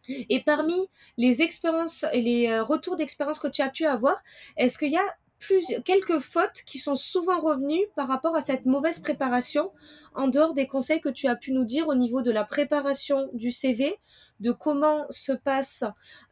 Et 0.07 0.43
parmi 0.43 0.89
les 1.17 1.41
expériences 1.41 2.05
et 2.11 2.21
les 2.21 2.47
euh, 2.47 2.63
retours 2.63 2.95
d'expérience 2.95 3.39
que 3.39 3.47
tu 3.47 3.61
as 3.61 3.69
pu 3.69 3.85
avoir, 3.85 4.21
est-ce 4.57 4.77
qu'il 4.77 4.91
y 4.91 4.97
a 4.97 5.15
plus, 5.41 5.65
quelques 5.83 6.19
fautes 6.19 6.61
qui 6.65 6.77
sont 6.77 6.95
souvent 6.95 7.39
revenues 7.39 7.85
par 7.95 8.07
rapport 8.07 8.35
à 8.35 8.41
cette 8.41 8.65
mauvaise 8.65 8.99
préparation, 8.99 9.71
en 10.15 10.27
dehors 10.27 10.53
des 10.53 10.67
conseils 10.67 11.01
que 11.01 11.09
tu 11.09 11.27
as 11.27 11.35
pu 11.35 11.51
nous 11.51 11.65
dire 11.65 11.87
au 11.87 11.95
niveau 11.95 12.21
de 12.21 12.31
la 12.31 12.45
préparation 12.45 13.29
du 13.33 13.51
CV, 13.51 13.97
de 14.39 14.51
comment 14.51 15.05
se 15.09 15.31
passe, 15.33 15.83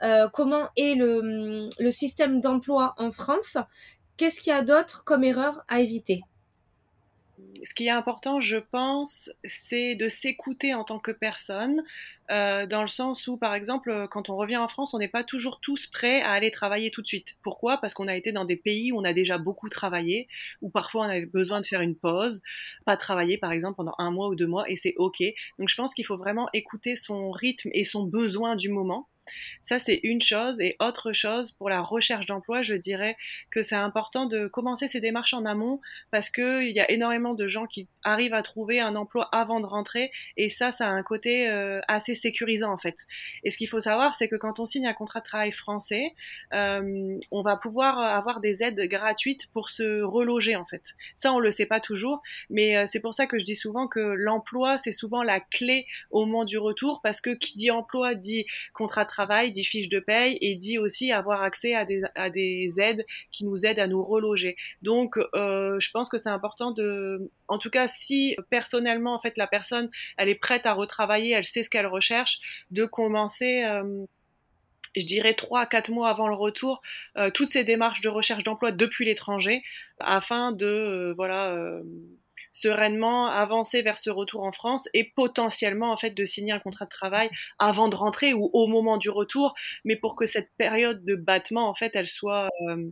euh, 0.04 0.30
comment 0.32 0.70
est 0.78 0.96
le, 0.96 1.68
le 1.80 1.92
système 1.92 2.40
d'emploi 2.40 2.94
en 2.98 3.12
France. 3.12 3.58
Qu'est-ce 4.16 4.40
qu'il 4.42 4.54
y 4.54 4.56
a 4.56 4.62
d'autre 4.62 5.04
comme 5.04 5.24
erreur 5.24 5.64
à 5.68 5.80
éviter? 5.82 6.22
Ce 7.64 7.74
qui 7.74 7.88
est 7.88 7.92
important, 7.92 8.40
je 8.40 8.58
pense, 8.58 9.30
c'est 9.46 9.96
de 9.96 10.08
s'écouter 10.10 10.74
en 10.74 10.84
tant 10.84 11.00
que 11.00 11.12
personne, 11.12 11.84
euh, 12.32 12.66
dans 12.68 12.82
le 12.82 12.88
sens 12.88 13.28
où, 13.28 13.38
par 13.38 13.54
exemple, 13.54 14.08
quand 14.12 14.30
on 14.30 14.36
revient 14.36 14.58
en 14.58 14.68
France, 14.68 14.94
on 14.94 15.00
n'est 15.00 15.08
pas 15.08 15.24
toujours 15.24 15.60
tous 15.60 15.88
prêts 15.88 16.22
à 16.22 16.32
aller 16.32 16.52
travailler 16.52 16.92
tout 16.92 17.02
de 17.02 17.08
suite. 17.08 17.36
Pourquoi? 17.42 17.78
Parce 17.78 17.94
qu'on 17.94 18.08
a 18.08 18.16
été 18.16 18.32
dans 18.32 18.46
des 18.46 18.56
pays 18.56 18.92
où 18.92 19.00
on 19.00 19.04
a 19.04 19.14
déjà 19.14 19.38
beaucoup 19.38 19.70
travaillé, 19.70 20.28
où 20.62 20.70
parfois 20.70 21.06
on 21.06 21.10
avait 21.10 21.26
besoin 21.26 21.62
de 21.62 21.66
faire 21.66 21.82
une 21.82 21.96
pause, 21.96 22.42
pas 22.86 22.98
travailler, 22.98 23.38
par 23.38 23.52
exemple, 23.52 23.78
pendant 23.78 23.96
un 23.98 24.12
mois 24.12 24.30
ou 24.30 24.36
deux 24.36 24.48
mois, 24.48 24.70
et 24.70 24.76
c'est 24.76 24.94
OK. 24.98 25.22
Donc 25.58 25.70
je 25.70 25.76
pense 25.76 25.94
qu'il 25.94 26.06
faut 26.06 26.18
vraiment 26.18 26.48
écouter 26.54 26.96
son 26.96 27.32
rythme 27.32 27.70
et 27.74 27.84
son 27.84 28.04
besoin 28.04 28.56
du 28.56 28.70
moment 28.70 29.08
ça, 29.62 29.80
c'est 29.80 30.00
une 30.04 30.22
chose. 30.22 30.60
Et 30.60 30.76
autre 30.80 31.14
chose, 31.14 31.52
pour 31.52 31.70
la 31.70 31.82
recherche 31.82 32.26
d'emploi, 32.26 32.62
je 32.62 32.76
dirais 32.76 33.18
que 33.52 33.64
c'est 33.64 33.76
important 33.76 34.26
de 34.26 34.48
commencer 34.48 34.88
ces 34.88 35.00
démarches 35.00 35.34
en 35.34 35.46
amont 35.46 35.82
parce 36.12 36.30
qu'il 36.30 36.72
y 36.72 36.80
a 36.80 36.90
énormément 36.92 37.34
de 37.34 37.48
gens 37.48 37.66
qui 37.66 37.88
arrivent 38.04 38.34
à 38.34 38.42
trouver 38.42 38.80
un 38.80 38.96
emploi 38.96 39.30
avant 39.32 39.60
de 39.60 39.66
rentrer. 39.66 40.12
Et 40.38 40.50
ça, 40.50 40.72
ça 40.72 40.88
a 40.88 40.92
un 40.92 41.04
côté 41.04 41.50
euh, 41.50 41.80
assez 41.88 42.16
sécurisant, 42.16 42.72
en 42.72 42.78
fait. 42.78 42.98
Et 43.44 43.52
ce 43.52 43.58
qu'il 43.58 43.70
faut 43.70 43.80
savoir, 43.80 44.16
c'est 44.16 44.28
que 44.28 44.36
quand 44.36 44.60
on 44.60 44.66
signe 44.66 44.88
un 44.88 44.94
contrat 44.94 45.20
de 45.20 45.26
travail 45.26 45.52
français, 45.52 46.14
euh, 46.54 47.18
on 47.32 47.42
va 47.42 47.58
pouvoir 47.58 48.00
avoir 48.00 48.40
des 48.40 48.64
aides 48.64 48.80
gratuites 48.82 49.48
pour 49.54 49.70
se 49.70 50.02
reloger, 50.02 50.56
en 50.56 50.66
fait. 50.66 50.84
Ça, 51.16 51.34
on 51.34 51.40
le 51.40 51.52
sait 51.52 51.66
pas 51.66 51.80
toujours. 51.80 52.22
Mais 52.50 52.78
euh, 52.78 52.86
c'est 52.88 53.00
pour 53.00 53.14
ça 53.14 53.28
que 53.28 53.40
je 53.40 53.46
dis 53.46 53.56
souvent 53.56 53.88
que 53.88 54.00
l'emploi, 54.00 54.78
c'est 54.78 54.92
souvent 54.92 55.24
la 55.24 55.40
clé 55.40 55.86
au 56.12 56.26
moment 56.26 56.46
du 56.46 56.58
retour 56.58 57.02
parce 57.02 57.22
que 57.22 57.32
qui 57.32 57.56
dit 57.56 57.72
emploi 57.72 58.16
dit 58.16 58.46
contrat 58.74 59.04
de 59.04 59.10
travail 59.10 59.19
dit 59.52 59.64
fiches 59.64 59.90
de 59.90 60.00
paye 60.00 60.38
et 60.42 60.56
dit 60.56 60.78
aussi 60.78 61.12
avoir 61.12 61.42
accès 61.44 61.76
à 61.76 61.86
des, 61.86 62.02
à 62.16 62.30
des 62.30 62.80
aides 62.80 63.06
qui 63.32 63.46
nous 63.46 63.66
aident 63.66 63.80
à 63.80 63.88
nous 63.88 64.04
reloger. 64.04 64.56
Donc, 64.82 65.18
euh, 65.36 65.80
je 65.80 65.92
pense 65.92 66.10
que 66.10 66.18
c'est 66.18 66.30
important 66.30 66.72
de, 66.72 67.30
en 67.48 67.58
tout 67.58 67.70
cas, 67.70 67.88
si 67.88 68.36
personnellement, 68.50 69.14
en 69.14 69.20
fait, 69.20 69.38
la 69.38 69.48
personne, 69.48 69.90
elle 70.18 70.30
est 70.30 70.36
prête 70.36 70.66
à 70.66 70.74
retravailler, 70.74 71.34
elle 71.34 71.46
sait 71.46 71.64
ce 71.64 71.70
qu'elle 71.70 71.88
recherche, 71.88 72.40
de 72.72 72.86
commencer. 72.86 73.64
Euh, 73.66 74.06
je 74.96 75.06
dirais 75.06 75.36
trois 75.36 75.62
à 75.62 75.66
quatre 75.68 75.92
mois 75.92 76.10
avant 76.10 76.28
le 76.28 76.34
retour, 76.34 76.82
euh, 77.16 77.30
toutes 77.30 77.50
ces 77.50 77.64
démarches 77.64 78.02
de 78.02 78.10
recherche 78.10 78.44
d'emploi 78.44 78.72
depuis 78.72 79.06
l'étranger, 79.06 79.62
afin 80.00 80.52
de 80.52 81.14
voilà 81.16 81.56
sereinement 82.52 83.28
avancer 83.28 83.82
vers 83.82 83.98
ce 83.98 84.10
retour 84.10 84.44
en 84.44 84.52
France 84.52 84.90
et 84.94 85.12
potentiellement 85.16 85.92
en 85.92 85.98
fait 85.98 86.12
de 86.12 86.26
signer 86.26 86.54
un 86.54 86.60
contrat 86.60 86.86
de 86.86 86.90
travail 86.90 87.30
avant 87.58 87.88
de 87.88 87.96
rentrer 87.96 88.34
ou 88.34 88.50
au 88.54 88.68
moment 88.68 88.98
du 88.98 89.10
retour, 89.10 89.56
mais 89.86 89.96
pour 89.96 90.16
que 90.16 90.26
cette 90.26 90.50
période 90.58 91.04
de 91.06 91.16
battement 91.16 91.70
en 91.70 91.74
fait 91.74 91.92
elle 91.96 92.08
soit 92.08 92.50
euh, 92.68 92.90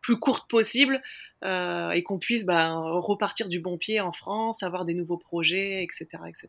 plus 0.00 0.18
courte 0.18 0.48
possible 0.48 1.02
euh, 1.44 1.90
et 1.90 2.02
qu'on 2.02 2.18
puisse 2.18 2.44
bah, 2.44 2.74
repartir 2.76 3.48
du 3.48 3.60
bon 3.60 3.78
pied 3.78 4.00
en 4.00 4.12
France, 4.12 4.62
avoir 4.62 4.84
des 4.84 4.94
nouveaux 4.94 5.18
projets, 5.18 5.82
etc., 5.82 6.06
etc. 6.28 6.48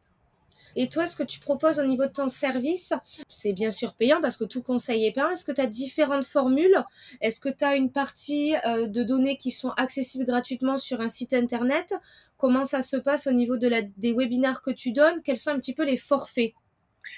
Et 0.76 0.90
toi, 0.90 1.08
ce 1.08 1.16
que 1.16 1.24
tu 1.24 1.40
proposes 1.40 1.80
au 1.80 1.86
niveau 1.86 2.06
de 2.06 2.12
ton 2.12 2.28
service, 2.28 2.94
c'est 3.28 3.54
bien 3.54 3.72
sûr 3.72 3.94
payant 3.94 4.22
parce 4.22 4.38
que 4.38 4.44
tout 4.44 4.62
conseil 4.62 5.06
est 5.06 5.12
payant. 5.12 5.30
Est-ce 5.30 5.46
que 5.46 5.52
tu 5.52 5.62
as 5.62 5.68
différentes 5.68 6.26
formules? 6.26 6.84
Est-ce 7.22 7.40
que 7.40 7.50
tu 7.50 7.64
as 7.64 7.76
une 7.76 7.92
partie 7.92 8.56
euh, 8.66 8.88
de 8.88 9.04
données 9.04 9.38
qui 9.38 9.52
sont 9.52 9.72
accessibles 9.72 10.26
gratuitement 10.26 10.78
sur 10.78 11.02
un 11.02 11.10
site 11.10 11.34
internet? 11.34 11.94
Comment 12.38 12.66
ça 12.66 12.82
se 12.82 12.98
passe 12.98 13.28
au 13.28 13.32
niveau 13.32 13.58
des 13.58 14.14
webinaires 14.14 14.62
que 14.62 14.72
tu 14.72 14.92
donnes? 14.92 15.22
Quels 15.24 15.38
sont 15.38 15.52
un 15.52 15.60
petit 15.60 15.74
peu 15.74 15.84
les 15.84 15.98
forfaits? 15.98 16.54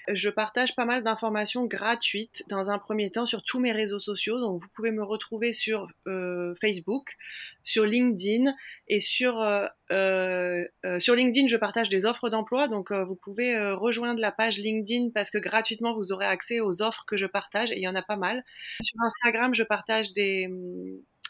Je 0.08 0.30
partage 0.30 0.76
pas 0.76 0.86
mal 0.86 1.04
d'informations 1.04 1.66
gratuites 1.66 2.44
dans 2.48 2.70
un 2.70 2.80
premier 2.80 3.12
temps 3.12 3.26
sur 3.26 3.44
tous 3.44 3.60
mes 3.60 3.72
réseaux 3.72 4.00
sociaux. 4.00 4.40
Donc 4.40 4.62
vous 4.62 4.68
pouvez 4.74 4.92
me 4.92 5.04
retrouver 5.04 5.54
sur 5.54 5.88
euh, 6.08 6.54
Facebook, 6.60 7.18
sur 7.64 7.86
LinkedIn 7.86 8.54
et 8.88 9.00
sur 9.00 9.42
euh, 9.42 9.68
euh, 9.92 10.66
sur 11.00 11.16
LinkedIn 11.16 11.48
je 11.48 11.58
partage 11.58 11.90
des 11.90 12.06
offres 12.06 12.30
d'emploi. 12.30 12.68
Donc 12.68 12.92
vous 12.92 13.16
pouvez 13.16 13.60
rejoindre 13.72 14.20
la 14.20 14.32
page 14.32 14.58
LinkedIn 14.58 15.10
parce 15.14 15.30
que 15.30 15.38
gratuitement 15.38 15.94
vous 15.96 16.12
aurez 16.12 16.26
accès 16.26 16.60
aux 16.60 16.82
offres 16.82 17.06
que 17.06 17.18
je 17.18 17.26
partage 17.26 17.72
et 17.72 17.78
il 17.78 17.84
y 17.84 17.88
en 17.88 17.96
a 17.96 18.02
pas 18.02 18.18
mal. 18.18 18.44
Sur 18.82 19.00
Instagram 19.02 19.54
je 19.54 19.64
partage 19.64 20.14
des 20.14 20.50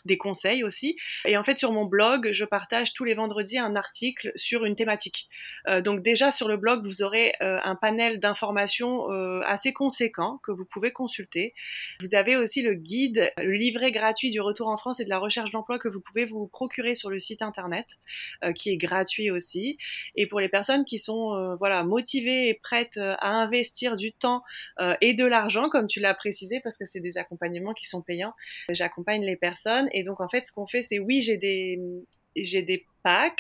des 0.06 0.18
conseils 0.18 0.64
aussi. 0.64 0.96
Et 1.26 1.38
en 1.38 1.44
fait, 1.44 1.58
sur 1.58 1.72
mon 1.72 1.86
blog, 1.86 2.30
je 2.32 2.46
partage 2.46 2.94
tous 2.94 3.04
les 3.04 3.14
vendredis 3.14 3.58
un 3.58 3.76
article 3.76 4.32
sur 4.36 4.66
une 4.66 4.76
thématique. 4.76 5.28
Euh, 5.68 5.82
donc 5.82 6.02
déjà 6.02 6.32
sur 6.32 6.48
le 6.48 6.58
blog, 6.58 6.86
vous 6.86 7.04
aurez 7.04 7.34
euh, 7.42 7.60
un 7.64 7.76
panel 7.76 8.20
d'informations 8.20 9.12
euh, 9.12 9.42
assez 9.46 9.74
conséquent 9.74 10.40
que 10.44 10.52
vous 10.52 10.66
pouvez 10.66 10.92
consulter. 10.92 11.54
Vous 12.00 12.16
avez 12.16 12.36
aussi 12.36 12.62
le 12.62 12.74
guide, 12.74 13.32
le 13.38 13.54
livret 13.54 13.92
gratuit 13.92 14.32
du 14.32 14.42
retour 14.42 14.68
en 14.68 14.78
France 14.78 15.00
et 15.00 15.06
de 15.06 15.10
la 15.10 15.20
recherche 15.20 15.52
d'emploi 15.52 15.80
que 15.80 15.88
vous 15.88 16.02
pouvez 16.02 16.26
vous 16.26 16.48
procurer 16.48 16.96
sur 16.96 17.10
le 17.10 17.20
site 17.20 17.42
internet, 17.42 17.86
qui 18.56 18.72
est 18.72 18.78
gratuit 18.78 19.32
aussi. 19.32 19.78
Et 20.16 20.28
pour 20.28 20.40
les 20.40 20.50
personnes 20.50 20.86
qui 20.86 21.00
sont 21.00 21.56
voilà 21.60 21.84
motivées 21.84 22.50
et 22.50 22.54
prêtes 22.54 22.98
à 22.98 23.30
investir 23.30 23.98
du 23.98 24.12
temps 24.14 24.44
et 25.02 25.14
de 25.14 25.26
l'argent, 25.26 25.70
comme 25.70 25.88
tu 25.88 26.00
l'as 26.00 26.14
précisé, 26.14 26.60
parce 26.64 26.78
que 26.78 26.86
c'est 26.86 27.00
des 27.00 27.18
accompagnements 27.18 27.74
qui 27.74 27.86
sont 27.86 28.02
payants, 28.02 28.32
j'accompagne 28.70 29.24
les 29.24 29.36
personnes 29.36 29.90
et 29.94 30.04
donc, 30.04 30.22
en 30.22 30.28
fait, 30.30 30.46
ce 30.46 30.52
qu'on 30.52 30.68
fait, 30.68 30.84
c'est 30.84 31.00
oui, 31.00 31.22
j'ai 31.22 31.38
des, 31.38 31.80
j'ai 32.36 32.62
des 32.62 32.86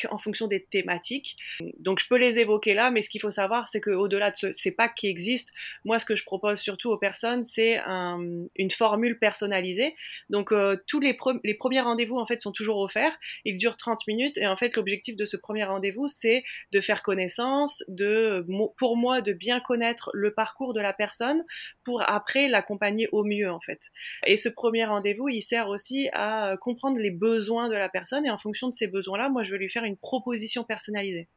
en 0.09 0.17
fonction 0.17 0.47
des 0.47 0.63
thématiques. 0.63 1.37
Donc 1.79 1.99
je 1.99 2.07
peux 2.07 2.17
les 2.17 2.39
évoquer 2.39 2.73
là, 2.73 2.91
mais 2.91 3.01
ce 3.01 3.09
qu'il 3.09 3.21
faut 3.21 3.31
savoir, 3.31 3.67
c'est 3.67 3.81
qu'au-delà 3.81 4.31
de 4.31 4.51
ces 4.51 4.75
packs 4.75 4.95
qui 4.95 5.07
existent, 5.07 5.51
moi 5.85 5.99
ce 5.99 6.05
que 6.05 6.15
je 6.15 6.23
propose 6.23 6.59
surtout 6.59 6.89
aux 6.89 6.97
personnes, 6.97 7.45
c'est 7.45 7.77
un, 7.77 8.19
une 8.55 8.71
formule 8.71 9.19
personnalisée. 9.19 9.95
Donc 10.29 10.51
euh, 10.51 10.77
tous 10.87 10.99
les, 10.99 11.13
premiers 11.13 11.81
rendez-vous 11.81 12.17
en 12.17 12.25
fait 12.25 12.41
sont 12.41 12.51
toujours 12.51 12.79
offerts. 12.79 13.17
Ils 13.45 13.57
durent 13.57 13.77
30 13.77 14.07
minutes 14.07 14.37
et 14.37 14.47
en 14.47 14.55
fait 14.55 14.75
l'objectif 14.75 15.15
de 15.15 15.25
ce 15.25 15.37
premier 15.37 15.63
rendez-vous, 15.63 16.07
c'est 16.07 16.43
de 16.71 16.81
faire 16.81 17.03
connaissance, 17.03 17.83
de 17.87 18.45
pour 18.77 18.97
moi 18.97 19.21
de 19.21 19.33
bien 19.33 19.59
connaître 19.59 20.09
le 20.13 20.33
parcours 20.33 20.73
de 20.73 20.81
la 20.81 20.93
personne 20.93 21.43
pour 21.83 22.01
après 22.09 22.47
l'accompagner 22.47 23.07
au 23.11 23.23
mieux 23.23 23.51
en 23.51 23.59
fait. 23.59 23.79
Et 24.25 24.37
ce 24.37 24.49
premier 24.49 24.85
rendez-vous, 24.85 25.29
il 25.29 25.41
sert 25.41 25.69
aussi 25.69 26.09
à 26.13 26.55
comprendre 26.59 26.99
les 26.99 27.11
besoins 27.11 27.69
de 27.69 27.75
la 27.75 27.89
personne 27.89 28.25
et 28.25 28.29
en 28.29 28.37
fonction 28.37 28.69
de 28.69 28.75
ces 28.75 28.87
besoins-là, 28.87 29.29
moi 29.29 29.43
je 29.43 29.50
je 29.51 29.57
vais 29.57 29.63
lui 29.63 29.69
faire 29.69 29.83
une 29.83 29.97
proposition 29.97 30.63
personnalisée. 30.63 31.27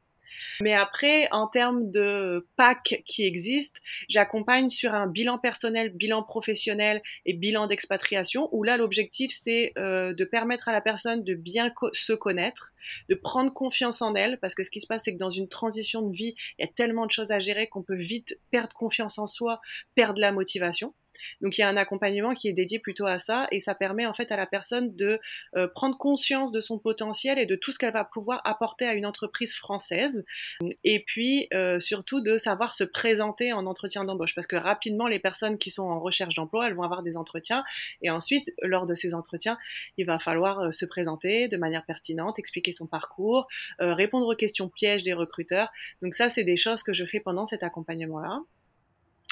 Mais 0.61 0.75
après, 0.75 1.29
en 1.31 1.47
termes 1.47 1.91
de 1.91 2.47
pack 2.57 3.03
qui 3.07 3.25
existent, 3.25 3.81
j'accompagne 4.09 4.69
sur 4.69 4.95
un 4.95 5.07
bilan 5.07 5.39
personnel, 5.39 5.91
bilan 5.91 6.23
professionnel 6.23 7.03
et 7.25 7.35
bilan 7.35 7.67
d'expatriation, 7.67 8.49
où 8.53 8.63
là, 8.63 8.77
l'objectif, 8.77 9.33
c'est 9.33 9.73
euh, 9.79 10.13
de 10.13 10.25
permettre 10.25 10.69
à 10.69 10.73
la 10.73 10.81
personne 10.81 11.23
de 11.23 11.35
bien 11.35 11.73
se 11.93 12.13
connaître, 12.13 12.73
de 13.09 13.15
prendre 13.15 13.53
confiance 13.53 14.03
en 14.03 14.15
elle, 14.15 14.39
parce 14.39 14.55
que 14.55 14.65
ce 14.65 14.71
qui 14.71 14.81
se 14.81 14.87
passe, 14.87 15.05
c'est 15.05 15.13
que 15.13 15.19
dans 15.19 15.31
une 15.31 15.49
transition 15.49 16.03
de 16.03 16.15
vie, 16.15 16.35
il 16.59 16.63
y 16.63 16.69
a 16.69 16.73
tellement 16.73 17.07
de 17.07 17.13
choses 17.13 17.31
à 17.31 17.39
gérer 17.39 17.69
qu'on 17.69 17.83
peut 17.83 17.97
vite 17.97 18.39
perdre 18.51 18.75
confiance 18.75 19.19
en 19.19 19.27
soi, 19.27 19.61
perdre 19.95 20.21
la 20.21 20.33
motivation. 20.33 20.95
Donc 21.41 21.59
il 21.59 21.61
y 21.61 21.65
a 21.65 21.69
un 21.69 21.77
accompagnement 21.77 22.35
qui 22.35 22.49
est 22.49 22.53
dédié 22.53 22.79
plutôt 22.79 23.07
à 23.07 23.19
ça 23.19 23.47
et 23.51 23.61
ça 23.61 23.75
permet 23.75 24.07
en 24.07 24.15
fait 24.15 24.31
à 24.33 24.37
la 24.37 24.47
personne 24.47 24.95
de 24.95 25.21
euh, 25.57 25.69
prendre 25.69 25.97
conscience 25.97 26.53
de 26.53 26.61
son 26.61 26.79
potentiel 26.79 27.39
et 27.39 27.47
de 27.47 27.57
tout 27.57 27.73
ce 27.73 27.79
qu'elle 27.79 27.93
va 27.93 28.05
pouvoir 28.05 28.41
apporter 28.45 28.87
à 28.87 28.95
une 28.95 29.07
entreprise 29.07 29.55
française 29.55 30.25
et 30.83 31.05
puis 31.07 31.49
euh, 31.53 31.81
surtout 31.81 32.21
de 32.21 32.37
savoir 32.37 32.75
se 32.75 32.85
présenter 32.85 33.53
en 33.53 33.67
entretien 33.67 34.05
d'embauche 34.05 34.35
parce 34.35 34.47
que 34.47 34.57
rapidement 34.57 35.07
les 35.07 35.19
personnes 35.19 35.59
qui 35.59 35.71
sont 35.71 35.85
en 35.85 36.01
recherche 36.01 36.35
d'emploi 36.35 36.69
elles 36.69 36.75
vont 36.75 36.83
avoir 36.83 37.03
des 37.03 37.17
entretiens 37.17 37.65
et 38.03 38.11
ensuite 38.11 38.53
lors 38.63 38.87
de 38.87 38.95
ces 38.95 39.15
entretiens 39.15 39.59
il 39.97 40.07
va 40.07 40.19
falloir 40.19 40.61
euh, 40.61 40.73
se 40.73 40.85
présenter 40.85 41.49
de 41.49 41.57
manière 41.57 41.85
pertinente, 41.85 42.39
expliquer 42.39 42.73
son 42.73 42.87
parcours, 42.87 43.47
répondre 43.79 44.27
aux 44.27 44.37
questions 44.37 44.69
pièges 44.69 45.03
des 45.03 45.13
recruteurs. 45.13 45.71
Donc 46.03 46.15
ça 46.15 46.31
c'est 46.31 46.45
des 46.45 46.57
choses 46.57 46.83
que 46.83 46.93
je 46.93 47.05
fais 47.05 47.21
pendant 47.21 47.47
cet 47.47 47.63
accompagnement 47.63 48.21
là. 48.21 48.41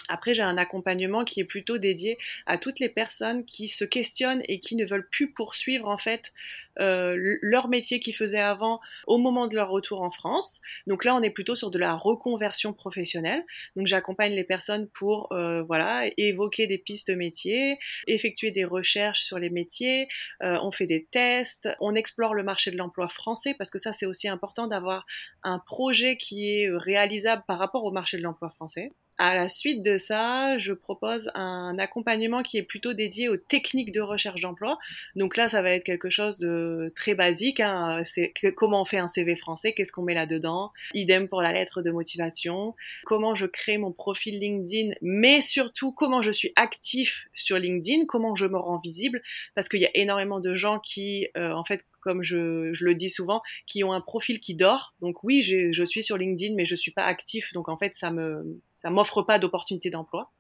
Après, 0.08 0.34
j'ai 0.34 0.42
un 0.42 0.58
accompagnement 0.58 1.24
qui 1.24 1.40
est 1.40 1.44
plutôt 1.44 1.78
dédié 1.78 2.18
à 2.46 2.58
toutes 2.58 2.80
les 2.80 2.88
personnes 2.88 3.44
qui 3.44 3.68
se 3.68 3.84
questionnent 3.84 4.42
et 4.46 4.60
qui 4.60 4.76
ne 4.76 4.84
veulent 4.84 5.08
plus 5.08 5.30
poursuivre 5.30 5.88
en 5.88 5.98
fait 5.98 6.32
euh, 6.80 7.36
leur 7.42 7.68
métier 7.68 8.00
qu'ils 8.00 8.14
faisaient 8.14 8.38
avant 8.38 8.80
au 9.06 9.18
moment 9.18 9.46
de 9.46 9.54
leur 9.54 9.68
retour 9.68 10.02
en 10.02 10.10
France. 10.10 10.60
Donc 10.86 11.04
là, 11.04 11.14
on 11.14 11.22
est 11.22 11.30
plutôt 11.30 11.54
sur 11.54 11.70
de 11.70 11.78
la 11.78 11.94
reconversion 11.94 12.72
professionnelle. 12.72 13.44
Donc 13.76 13.86
j'accompagne 13.86 14.32
les 14.32 14.44
personnes 14.44 14.88
pour 14.88 15.32
euh, 15.32 15.62
voilà 15.62 16.04
évoquer 16.16 16.66
des 16.66 16.78
pistes 16.78 17.08
de 17.10 17.14
métier, 17.14 17.78
effectuer 18.06 18.50
des 18.50 18.64
recherches 18.64 19.22
sur 19.22 19.38
les 19.38 19.50
métiers. 19.50 20.08
Euh, 20.42 20.58
on 20.62 20.72
fait 20.72 20.86
des 20.86 21.06
tests, 21.10 21.68
on 21.80 21.94
explore 21.94 22.34
le 22.34 22.42
marché 22.42 22.70
de 22.70 22.76
l'emploi 22.76 23.08
français 23.08 23.54
parce 23.58 23.70
que 23.70 23.78
ça 23.78 23.92
c'est 23.92 24.06
aussi 24.06 24.28
important 24.28 24.66
d'avoir 24.66 25.04
un 25.42 25.58
projet 25.58 26.16
qui 26.16 26.48
est 26.48 26.70
réalisable 26.70 27.42
par 27.46 27.58
rapport 27.58 27.84
au 27.84 27.90
marché 27.90 28.16
de 28.16 28.22
l'emploi 28.22 28.50
français. 28.50 28.92
À 29.18 29.34
la 29.34 29.48
suite 29.48 29.82
de 29.82 29.98
ça, 29.98 30.58
je 30.58 30.72
propose 30.72 31.30
un 31.34 31.78
accompagnement 31.78 32.42
qui 32.42 32.56
est 32.56 32.62
plutôt 32.62 32.92
dédié 32.92 33.28
aux 33.28 33.36
techniques 33.36 33.92
de 33.92 34.00
recherche 34.00 34.40
d'emploi. 34.40 34.78
Donc 35.14 35.36
là, 35.36 35.48
ça 35.48 35.62
va 35.62 35.70
être 35.70 35.84
quelque 35.84 36.10
chose 36.10 36.38
de 36.38 36.61
très 36.96 37.14
basique. 37.14 37.60
Hein. 37.60 38.02
C'est 38.04 38.32
comment 38.56 38.82
on 38.82 38.84
fait 38.84 38.98
un 38.98 39.08
CV 39.08 39.36
français, 39.36 39.72
qu'est-ce 39.72 39.92
qu'on 39.92 40.02
met 40.02 40.14
là-dedans. 40.14 40.72
Idem 40.94 41.28
pour 41.28 41.42
la 41.42 41.52
lettre 41.52 41.82
de 41.82 41.90
motivation. 41.90 42.74
Comment 43.04 43.34
je 43.34 43.46
crée 43.46 43.78
mon 43.78 43.92
profil 43.92 44.38
LinkedIn, 44.38 44.94
mais 45.02 45.40
surtout 45.40 45.92
comment 45.92 46.22
je 46.22 46.32
suis 46.32 46.52
actif 46.56 47.26
sur 47.34 47.58
LinkedIn, 47.58 48.06
comment 48.06 48.34
je 48.34 48.46
me 48.46 48.58
rends 48.58 48.78
visible, 48.78 49.22
parce 49.54 49.68
qu'il 49.68 49.80
y 49.80 49.86
a 49.86 49.90
énormément 49.94 50.40
de 50.40 50.52
gens 50.52 50.78
qui, 50.80 51.28
euh, 51.36 51.52
en 51.52 51.64
fait, 51.64 51.84
comme 52.00 52.22
je, 52.22 52.72
je, 52.72 52.84
le 52.84 52.94
dis 52.94 53.10
souvent, 53.10 53.42
qui 53.66 53.84
ont 53.84 53.92
un 53.92 54.00
profil 54.00 54.40
qui 54.40 54.54
dort. 54.54 54.94
Donc 55.00 55.22
oui, 55.22 55.40
je 55.40 55.84
suis 55.84 56.02
sur 56.02 56.16
LinkedIn, 56.16 56.54
mais 56.56 56.64
je 56.64 56.74
suis 56.74 56.90
pas 56.90 57.04
actif. 57.04 57.52
Donc 57.52 57.68
en 57.68 57.76
fait, 57.76 57.92
ça 57.94 58.10
me 58.10 58.60
ça 58.82 58.90
m'offre 58.90 59.22
pas 59.22 59.38
d'opportunité 59.38 59.90
d'emploi. 59.90 60.30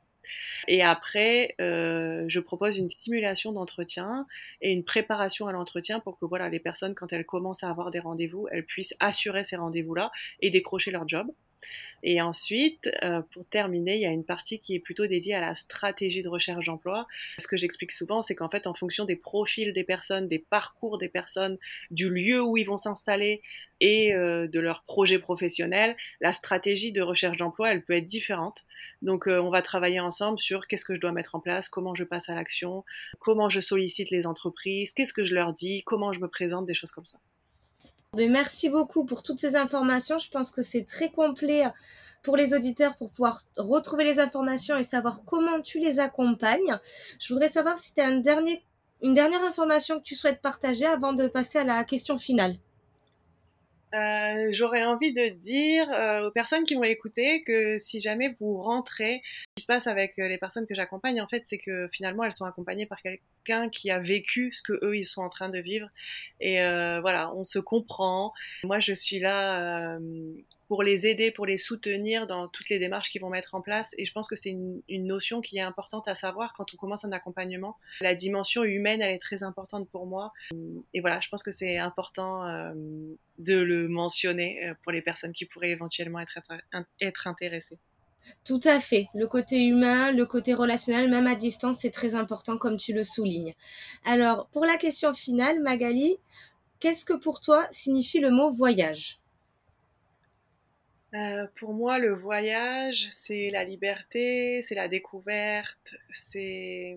Et 0.68 0.82
après, 0.82 1.54
euh, 1.60 2.24
je 2.28 2.40
propose 2.40 2.78
une 2.78 2.88
simulation 2.88 3.52
d'entretien 3.52 4.26
et 4.60 4.72
une 4.72 4.84
préparation 4.84 5.46
à 5.46 5.52
l'entretien 5.52 6.00
pour 6.00 6.18
que 6.18 6.24
voilà, 6.24 6.48
les 6.48 6.60
personnes, 6.60 6.94
quand 6.94 7.12
elles 7.12 7.26
commencent 7.26 7.64
à 7.64 7.70
avoir 7.70 7.90
des 7.90 8.00
rendez-vous, 8.00 8.48
elles 8.50 8.64
puissent 8.64 8.94
assurer 9.00 9.44
ces 9.44 9.56
rendez-vous-là 9.56 10.10
et 10.40 10.50
décrocher 10.50 10.90
leur 10.90 11.08
job. 11.08 11.28
Et 12.02 12.20
ensuite, 12.20 12.90
euh, 13.04 13.22
pour 13.32 13.46
terminer, 13.46 13.94
il 13.94 14.00
y 14.00 14.06
a 14.06 14.10
une 14.10 14.24
partie 14.24 14.58
qui 14.58 14.74
est 14.74 14.80
plutôt 14.80 15.06
dédiée 15.06 15.34
à 15.34 15.40
la 15.40 15.54
stratégie 15.54 16.22
de 16.22 16.28
recherche 16.28 16.66
d'emploi. 16.66 17.06
Ce 17.38 17.46
que 17.46 17.56
j'explique 17.56 17.92
souvent, 17.92 18.22
c'est 18.22 18.34
qu'en 18.34 18.48
fait, 18.48 18.66
en 18.66 18.74
fonction 18.74 19.04
des 19.04 19.14
profils 19.14 19.72
des 19.72 19.84
personnes, 19.84 20.26
des 20.26 20.40
parcours 20.40 20.98
des 20.98 21.08
personnes, 21.08 21.58
du 21.90 22.10
lieu 22.10 22.42
où 22.42 22.56
ils 22.56 22.66
vont 22.66 22.76
s'installer 22.76 23.42
et 23.80 24.14
euh, 24.14 24.48
de 24.48 24.58
leur 24.58 24.82
projet 24.82 25.18
professionnel, 25.20 25.96
la 26.20 26.32
stratégie 26.32 26.90
de 26.92 27.02
recherche 27.02 27.36
d'emploi, 27.36 27.70
elle 27.70 27.84
peut 27.84 27.94
être 27.94 28.06
différente. 28.06 28.64
Donc, 29.02 29.28
euh, 29.28 29.40
on 29.40 29.50
va 29.50 29.62
travailler 29.62 30.00
ensemble 30.00 30.40
sur 30.40 30.66
qu'est-ce 30.66 30.84
que 30.84 30.94
je 30.94 31.00
dois 31.00 31.12
mettre 31.12 31.36
en 31.36 31.40
place, 31.40 31.68
comment 31.68 31.94
je 31.94 32.04
passe 32.04 32.28
à 32.28 32.34
l'action, 32.34 32.84
comment 33.20 33.48
je 33.48 33.60
sollicite 33.60 34.10
les 34.10 34.26
entreprises, 34.26 34.92
qu'est-ce 34.92 35.12
que 35.12 35.24
je 35.24 35.34
leur 35.34 35.52
dis, 35.52 35.82
comment 35.84 36.12
je 36.12 36.20
me 36.20 36.28
présente, 36.28 36.66
des 36.66 36.74
choses 36.74 36.90
comme 36.90 37.06
ça 37.06 37.18
merci 38.14 38.68
beaucoup 38.68 39.04
pour 39.04 39.22
toutes 39.22 39.38
ces 39.38 39.56
informations. 39.56 40.18
Je 40.18 40.28
pense 40.28 40.50
que 40.50 40.62
c'est 40.62 40.84
très 40.84 41.10
complet 41.10 41.64
pour 42.22 42.36
les 42.36 42.52
auditeurs 42.52 42.96
pour 42.96 43.10
pouvoir 43.10 43.42
retrouver 43.56 44.04
les 44.04 44.20
informations 44.20 44.76
et 44.76 44.82
savoir 44.82 45.24
comment 45.24 45.60
tu 45.60 45.78
les 45.78 45.98
accompagnes. 45.98 46.78
Je 47.18 47.32
voudrais 47.32 47.48
savoir 47.48 47.78
si 47.78 47.94
tu 47.94 48.00
as 48.00 48.10
une 48.10 49.14
dernière 49.14 49.42
information 49.42 49.98
que 49.98 50.04
tu 50.04 50.14
souhaites 50.14 50.42
partager 50.42 50.86
avant 50.86 51.14
de 51.14 51.26
passer 51.26 51.58
à 51.58 51.64
la 51.64 51.84
question 51.84 52.18
finale. 52.18 52.56
Euh, 53.94 54.48
J'aurais 54.52 54.84
envie 54.84 55.12
de 55.12 55.28
dire 55.28 55.90
euh, 55.90 56.28
aux 56.28 56.30
personnes 56.30 56.64
qui 56.64 56.74
vont 56.74 56.84
écouter 56.84 57.42
que 57.42 57.78
si 57.78 58.00
jamais 58.00 58.34
vous 58.40 58.56
rentrez, 58.56 59.22
ce 59.24 59.54
qui 59.56 59.62
se 59.62 59.66
passe 59.66 59.86
avec 59.86 60.18
euh, 60.18 60.28
les 60.28 60.38
personnes 60.38 60.66
que 60.66 60.74
j'accompagne, 60.74 61.20
en 61.20 61.28
fait, 61.28 61.44
c'est 61.46 61.58
que 61.58 61.88
finalement, 61.92 62.24
elles 62.24 62.32
sont 62.32 62.44
accompagnées 62.44 62.86
par 62.86 63.02
quelqu'un 63.02 63.68
qui 63.68 63.90
a 63.90 63.98
vécu 63.98 64.52
ce 64.52 64.62
que 64.62 64.72
eux, 64.84 64.96
ils 64.96 65.04
sont 65.04 65.22
en 65.22 65.28
train 65.28 65.48
de 65.48 65.58
vivre. 65.58 65.88
Et 66.40 66.62
euh, 66.62 67.00
voilà, 67.00 67.34
on 67.34 67.44
se 67.44 67.58
comprend. 67.58 68.32
Moi, 68.64 68.80
je 68.80 68.94
suis 68.94 69.18
là 69.18 69.96
euh, 69.96 70.34
pour 70.72 70.82
les 70.82 71.06
aider, 71.06 71.30
pour 71.30 71.44
les 71.44 71.58
soutenir 71.58 72.26
dans 72.26 72.48
toutes 72.48 72.70
les 72.70 72.78
démarches 72.78 73.10
qu'ils 73.10 73.20
vont 73.20 73.28
mettre 73.28 73.54
en 73.54 73.60
place. 73.60 73.94
Et 73.98 74.06
je 74.06 74.12
pense 74.14 74.26
que 74.26 74.36
c'est 74.36 74.48
une, 74.48 75.06
notion 75.06 75.42
qui 75.42 75.58
est 75.58 75.60
importante 75.60 76.08
à 76.08 76.14
savoir 76.14 76.54
quand 76.54 76.72
on 76.72 76.78
commence 76.78 77.04
un 77.04 77.12
accompagnement. 77.12 77.76
La 78.00 78.14
dimension 78.14 78.64
humaine, 78.64 79.02
elle 79.02 79.14
est 79.14 79.18
très 79.18 79.42
importante 79.42 79.86
pour 79.90 80.06
moi. 80.06 80.32
Et 80.94 81.02
voilà, 81.02 81.20
je 81.20 81.28
pense 81.28 81.42
que 81.42 81.52
c'est 81.52 81.76
important 81.76 82.46
euh, 82.46 82.72
de 83.38 83.58
le 83.58 83.86
mentionner 83.86 84.64
euh, 84.64 84.74
pour 84.82 84.92
les 84.92 85.02
personnes 85.02 85.34
qui 85.34 85.44
pourraient 85.44 85.72
éventuellement 85.72 86.20
être 86.20 87.26
intéressées. 87.26 87.78
Tout 88.42 88.60
à 88.64 88.80
fait. 88.80 89.08
Le 89.14 89.26
côté 89.26 89.62
humain, 89.62 90.10
le 90.10 90.24
côté 90.24 90.54
relationnel, 90.54 91.10
même 91.10 91.26
à 91.26 91.34
distance, 91.34 91.80
c'est 91.82 91.90
très 91.90 92.14
important 92.14 92.56
comme 92.56 92.78
tu 92.78 92.94
le 92.94 93.02
soulignes. 93.02 93.52
Alors, 94.06 94.48
pour 94.52 94.64
la 94.64 94.78
question 94.78 95.12
finale, 95.12 95.60
Magali, 95.60 96.16
qu'est-ce 96.80 97.04
que 97.04 97.12
pour 97.12 97.42
toi 97.42 97.66
signifie 97.70 98.20
le 98.20 98.30
mot 98.30 98.50
voyage? 98.50 99.18
Euh, 101.14 101.46
pour 101.56 101.74
moi, 101.74 101.98
le 101.98 102.14
voyage, 102.14 103.08
c'est 103.10 103.50
la 103.50 103.64
liberté, 103.64 104.62
c'est 104.62 104.74
la 104.74 104.88
découverte, 104.88 105.94
c'est 106.12 106.96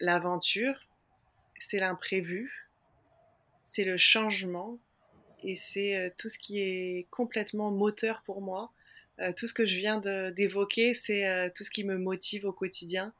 l'aventure, 0.00 0.86
c'est 1.60 1.78
l'imprévu, 1.78 2.68
c'est 3.64 3.84
le 3.84 3.96
changement 3.96 4.78
et 5.42 5.56
c'est 5.56 5.96
euh, 5.96 6.10
tout 6.18 6.28
ce 6.28 6.38
qui 6.38 6.60
est 6.60 7.06
complètement 7.10 7.70
moteur 7.70 8.22
pour 8.26 8.42
moi. 8.42 8.70
Euh, 9.20 9.32
tout 9.34 9.46
ce 9.46 9.54
que 9.54 9.64
je 9.64 9.76
viens 9.76 9.98
d'évoquer, 9.98 10.92
c'est 10.92 11.50
tout 11.54 11.64
ce 11.64 11.70
qui 11.70 11.84
me 11.84 11.96
motive 11.96 12.44
au 12.44 12.52
quotidien. 12.52 13.14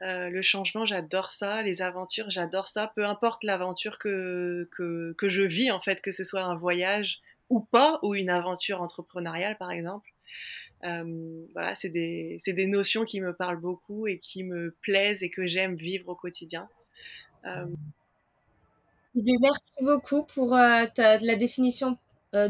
Le 0.00 0.42
changement, 0.42 0.84
j'adore 0.84 1.30
ça. 1.30 1.62
Les 1.62 1.80
aventures, 1.80 2.28
j'adore 2.28 2.68
ça. 2.68 2.92
Peu 2.96 3.04
importe 3.06 3.44
l'aventure 3.44 3.98
que, 3.98 4.68
que 4.70 5.28
je 5.28 5.42
vis, 5.42 5.70
en 5.70 5.80
fait, 5.80 6.00
que 6.02 6.12
ce 6.12 6.24
soit 6.24 6.42
un 6.42 6.54
voyage, 6.54 7.20
ou 7.50 7.60
pas, 7.60 7.98
ou 8.02 8.14
une 8.14 8.30
aventure 8.30 8.82
entrepreneuriale 8.82 9.56
par 9.56 9.70
exemple. 9.70 10.10
Euh, 10.84 11.46
voilà, 11.52 11.74
c'est 11.74 11.88
des, 11.88 12.40
des, 12.46 12.66
notions 12.66 13.04
qui 13.04 13.20
me 13.20 13.32
parlent 13.32 13.60
beaucoup 13.60 14.06
et 14.06 14.18
qui 14.18 14.44
me 14.44 14.74
plaisent 14.82 15.22
et 15.22 15.30
que 15.30 15.46
j'aime 15.46 15.74
vivre 15.74 16.08
au 16.08 16.14
quotidien. 16.14 16.68
Euh... 17.46 17.66
Merci 19.14 19.72
beaucoup 19.80 20.24
pour 20.24 20.54
euh, 20.54 20.84
la 20.98 21.36
définition 21.36 21.96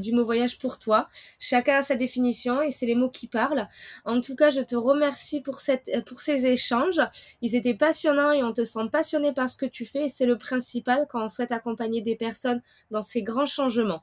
du 0.00 0.10
mot 0.10 0.24
voyage 0.24 0.58
pour 0.58 0.80
toi. 0.80 1.08
Chacun 1.38 1.76
a 1.76 1.82
sa 1.82 1.94
définition 1.94 2.60
et 2.60 2.72
c'est 2.72 2.86
les 2.86 2.96
mots 2.96 3.10
qui 3.10 3.28
parlent. 3.28 3.68
En 4.04 4.20
tout 4.20 4.34
cas, 4.34 4.50
je 4.50 4.60
te 4.60 4.74
remercie 4.74 5.42
pour, 5.42 5.60
cette, 5.60 6.04
pour 6.06 6.18
ces 6.18 6.44
échanges. 6.44 7.00
Ils 7.40 7.54
étaient 7.54 7.74
passionnants 7.74 8.32
et 8.32 8.42
on 8.42 8.52
te 8.52 8.64
sent 8.64 8.88
passionné 8.90 9.32
par 9.32 9.48
ce 9.48 9.56
que 9.56 9.66
tu 9.66 9.86
fais 9.86 10.06
et 10.06 10.08
c'est 10.08 10.26
le 10.26 10.38
principal 10.38 11.06
quand 11.08 11.22
on 11.24 11.28
souhaite 11.28 11.52
accompagner 11.52 12.00
des 12.00 12.16
personnes 12.16 12.62
dans 12.90 13.02
ces 13.02 13.22
grands 13.22 13.46
changements. 13.46 14.02